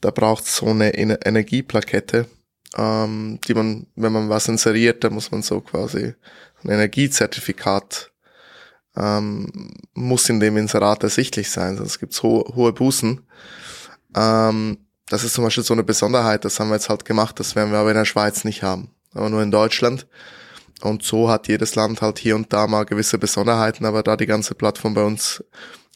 da 0.00 0.10
braucht 0.10 0.44
es 0.44 0.56
so 0.56 0.66
eine 0.66 0.94
Energieplakette 0.94 2.26
ähm, 2.76 3.38
die 3.46 3.54
man, 3.54 3.86
wenn 3.96 4.12
man 4.12 4.28
was 4.28 4.48
inseriert, 4.48 5.04
da 5.04 5.10
muss 5.10 5.30
man 5.30 5.42
so 5.42 5.60
quasi 5.60 6.14
ein 6.64 6.70
Energiezertifikat 6.70 8.10
ähm, 8.96 9.72
muss 9.94 10.28
in 10.28 10.40
dem 10.40 10.56
Inserat 10.56 11.02
ersichtlich 11.02 11.50
sein, 11.50 11.76
sonst 11.76 11.98
gibt's 11.98 12.22
ho 12.22 12.52
hohe 12.54 12.72
Bußen. 12.72 13.26
Ähm, 14.14 14.78
das 15.08 15.24
ist 15.24 15.34
zum 15.34 15.44
Beispiel 15.44 15.64
so 15.64 15.74
eine 15.74 15.82
Besonderheit, 15.82 16.44
das 16.44 16.60
haben 16.60 16.68
wir 16.68 16.74
jetzt 16.74 16.88
halt 16.88 17.04
gemacht, 17.04 17.38
das 17.40 17.56
werden 17.56 17.72
wir 17.72 17.78
aber 17.78 17.90
in 17.90 17.96
der 17.96 18.04
Schweiz 18.04 18.44
nicht 18.44 18.62
haben, 18.62 18.90
aber 19.14 19.30
nur 19.30 19.42
in 19.42 19.50
Deutschland. 19.50 20.06
Und 20.82 21.02
so 21.02 21.28
hat 21.28 21.48
jedes 21.48 21.74
Land 21.74 22.02
halt 22.02 22.18
hier 22.18 22.36
und 22.36 22.52
da 22.52 22.66
mal 22.66 22.84
gewisse 22.84 23.18
Besonderheiten, 23.18 23.84
aber 23.84 24.02
da 24.02 24.16
die 24.16 24.26
ganze 24.26 24.54
Plattform 24.54 24.94
bei 24.94 25.04
uns 25.04 25.44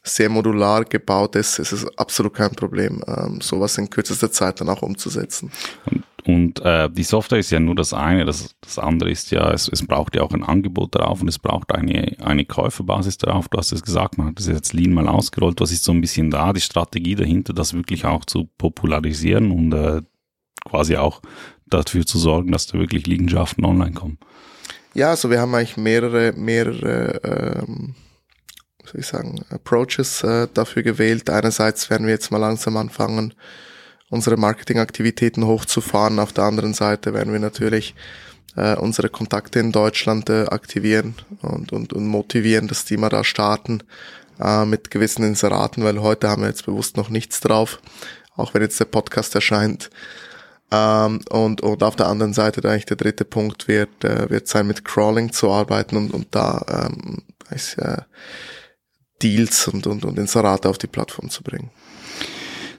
sehr 0.03 0.29
modular 0.29 0.85
gebaut 0.85 1.35
ist, 1.35 1.59
ist 1.59 1.73
es 1.73 1.99
absolut 1.99 2.35
kein 2.35 2.53
Problem, 2.53 3.03
ähm, 3.09 3.41
sowas 3.41 3.77
in 3.77 3.91
kürzester 3.91 4.31
Zeit 4.31 4.61
dann 4.61 4.69
auch 4.69 4.83
umzusetzen. 4.83 5.51
Und 5.91 6.05
und 6.27 6.61
äh, 6.65 6.91
die 6.91 7.05
Software 7.05 7.39
ist 7.39 7.53
ja 7.53 7.61
nur 7.61 7.77
das 7.77 7.93
eine, 7.93 8.25
das, 8.25 8.57
das 8.61 8.81
andere 8.81 9.11
ist 9.11 9.31
ja, 9.31 9.53
es, 9.53 9.69
es 9.69 9.87
braucht 9.87 10.17
ja 10.17 10.23
auch 10.23 10.33
ein 10.33 10.43
Angebot 10.43 10.97
darauf 10.97 11.23
und 11.23 11.29
es 11.29 11.39
braucht 11.39 11.73
eine, 11.73 12.17
eine 12.21 12.45
Käuferbasis 12.45 13.19
darauf. 13.19 13.49
Du 13.49 13.59
hast 13.59 13.71
es 13.71 13.85
gesagt, 13.85 14.19
man 14.19 14.29
hat 14.29 14.39
das 14.41 14.49
jetzt 14.49 14.73
Lean 14.73 14.93
mal 14.93 15.07
ausgerollt. 15.07 15.61
Was 15.61 15.71
ist 15.71 15.85
so 15.85 15.93
ein 15.93 16.01
bisschen 16.01 16.33
da, 16.33 16.53
die 16.53 16.61
Strategie 16.61 17.15
dahinter, 17.15 17.53
das 17.53 17.75
wirklich 17.75 18.07
auch 18.07 18.25
zu 18.25 18.49
popularisieren 18.59 19.53
und 19.53 19.73
äh, 19.73 20.03
quasi 20.69 20.97
auch 20.97 21.23
dafür 21.67 22.05
zu 22.05 22.19
sorgen, 22.19 22.51
dass 22.51 22.67
da 22.67 22.77
wirklich 22.77 23.07
Liegenschaften 23.07 23.65
online 23.65 23.93
kommen? 23.93 24.19
Ja, 24.97 25.11
also 25.11 25.29
wir 25.29 25.43
haben 25.43 25.55
eigentlich 25.55 25.77
mehrere, 25.77 26.33
mehrere 26.33 27.21
ähm, 27.23 27.95
soll 28.83 29.01
ich 29.01 29.07
sagen, 29.07 29.45
Approaches 29.51 30.23
äh, 30.23 30.49
dafür 30.55 30.83
gewählt. 30.83 31.29
Einerseits 31.29 31.91
werden 31.91 32.07
wir 32.07 32.15
jetzt 32.15 32.31
mal 32.31 32.39
langsam 32.39 32.79
anfangen, 32.79 33.35
unsere 34.09 34.39
Marketingaktivitäten 34.39 35.45
hochzufahren. 35.45 36.19
Auf 36.19 36.33
der 36.33 36.45
anderen 36.45 36.73
Seite 36.73 37.13
werden 37.13 37.31
wir 37.31 37.41
natürlich 37.41 37.95
äh, 38.57 38.75
unsere 38.77 39.11
Kontakte 39.11 39.59
in 39.59 39.71
Deutschland 39.71 40.31
äh, 40.31 40.47
aktivieren 40.47 41.15
und, 41.43 41.75
und, 41.75 41.93
und 41.93 42.07
motivieren, 42.07 42.67
dass 42.67 42.87
die 42.87 42.97
mal 42.97 43.11
da 43.11 43.23
starten 43.23 43.83
äh, 44.41 44.65
mit 44.65 44.91
gewissen 44.91 45.25
Inseraten, 45.25 45.85
weil 45.85 46.01
heute 46.01 46.31
haben 46.31 46.41
wir 46.41 46.49
jetzt 46.49 46.65
bewusst 46.65 46.97
noch 46.97 47.11
nichts 47.11 47.41
drauf, 47.41 47.81
auch 48.35 48.55
wenn 48.55 48.63
jetzt 48.63 48.81
der 48.81 48.87
Podcast 48.87 49.35
erscheint. 49.35 49.91
Ähm, 50.71 51.21
und, 51.31 51.61
und 51.61 51.83
auf 51.83 51.97
der 51.97 52.09
anderen 52.09 52.33
Seite 52.33 52.69
eigentlich 52.69 52.87
der 52.87 52.97
dritte 52.97 53.25
Punkt 53.25 53.69
wird, 53.69 54.05
äh, 54.05 54.29
wird 54.31 54.49
sein, 54.49 54.67
mit 54.67 54.85
Crawling 54.85 55.33
zu 55.33 55.51
arbeiten 55.51 55.97
und, 55.97 56.13
und 56.13 56.35
da 56.35 56.91
ähm, 56.91 57.23
ist, 57.51 57.79
äh, 57.79 57.99
Deals 59.23 59.69
und, 59.69 59.87
und, 59.87 60.05
und 60.05 60.19
Inserate 60.19 60.69
auf 60.69 60.79
die 60.79 60.89
Plattform 60.89 61.31
zu 61.31 61.43
bringen. 61.43 61.71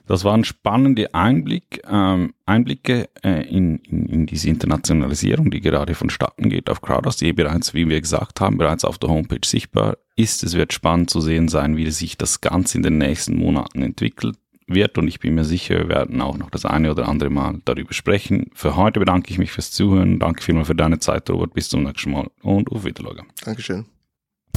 Das 0.06 0.24
waren 0.24 0.42
spannende 0.42 1.12
Einblick, 1.14 1.82
ähm, 1.86 2.32
Einblicke 2.46 3.10
äh, 3.22 3.46
in, 3.46 3.76
in, 3.80 4.06
in 4.06 4.26
diese 4.26 4.48
Internationalisierung, 4.48 5.50
die 5.50 5.60
gerade 5.60 5.94
vonstatten 5.94 6.48
geht 6.48 6.70
auf 6.70 6.80
Crowdhouse, 6.80 7.18
die 7.18 7.34
bereits, 7.34 7.74
wie 7.74 7.86
wir 7.88 8.00
gesagt 8.00 8.40
haben, 8.40 8.56
bereits 8.56 8.86
auf 8.86 8.96
der 8.96 9.10
Homepage 9.10 9.46
sichtbar 9.46 9.98
ist. 10.16 10.42
Es 10.44 10.54
wird 10.54 10.72
spannend 10.72 11.10
zu 11.10 11.20
sehen 11.20 11.48
sein, 11.48 11.76
wie 11.76 11.90
sich 11.90 12.16
das 12.16 12.40
Ganze 12.40 12.78
in 12.78 12.84
den 12.84 12.96
nächsten 12.96 13.36
Monaten 13.36 13.82
entwickelt 13.82 14.36
wird 14.68 14.98
und 14.98 15.08
ich 15.08 15.20
bin 15.20 15.34
mir 15.34 15.44
sicher, 15.44 15.76
wir 15.76 15.88
werden 15.88 16.20
auch 16.20 16.36
noch 16.36 16.50
das 16.50 16.64
eine 16.64 16.90
oder 16.90 17.08
andere 17.08 17.30
Mal 17.30 17.60
darüber 17.64 17.92
sprechen. 17.92 18.50
Für 18.54 18.76
heute 18.76 19.00
bedanke 19.00 19.30
ich 19.30 19.38
mich 19.38 19.52
fürs 19.52 19.70
Zuhören. 19.70 20.18
Danke 20.18 20.42
vielmals 20.42 20.68
für 20.68 20.74
deine 20.74 20.98
Zeit, 20.98 21.28
Robert. 21.30 21.54
Bis 21.54 21.68
zum 21.68 21.82
nächsten 21.82 22.10
Mal 22.10 22.28
und 22.42 22.70
auf 22.70 22.84
Wiedersehen. 22.84 23.26
Dankeschön. 23.44 23.86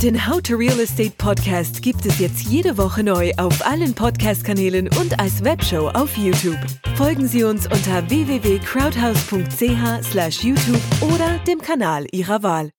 Den 0.01 0.27
How 0.27 0.41
to 0.41 0.55
Real 0.55 0.79
Estate 0.79 1.13
Podcast 1.15 1.83
gibt 1.83 2.07
es 2.07 2.17
jetzt 2.17 2.47
jede 2.47 2.79
Woche 2.79 3.03
neu 3.03 3.31
auf 3.37 3.63
allen 3.63 3.93
Podcast-Kanälen 3.93 4.87
und 4.99 5.19
als 5.19 5.43
Webshow 5.43 5.89
auf 5.89 6.17
YouTube. 6.17 6.57
Folgen 6.95 7.27
Sie 7.27 7.43
uns 7.43 7.67
unter 7.67 8.09
www.crowdhouse.ch/youtube 8.09 10.81
oder 11.01 11.37
dem 11.45 11.59
Kanal 11.59 12.07
Ihrer 12.11 12.41
Wahl. 12.41 12.71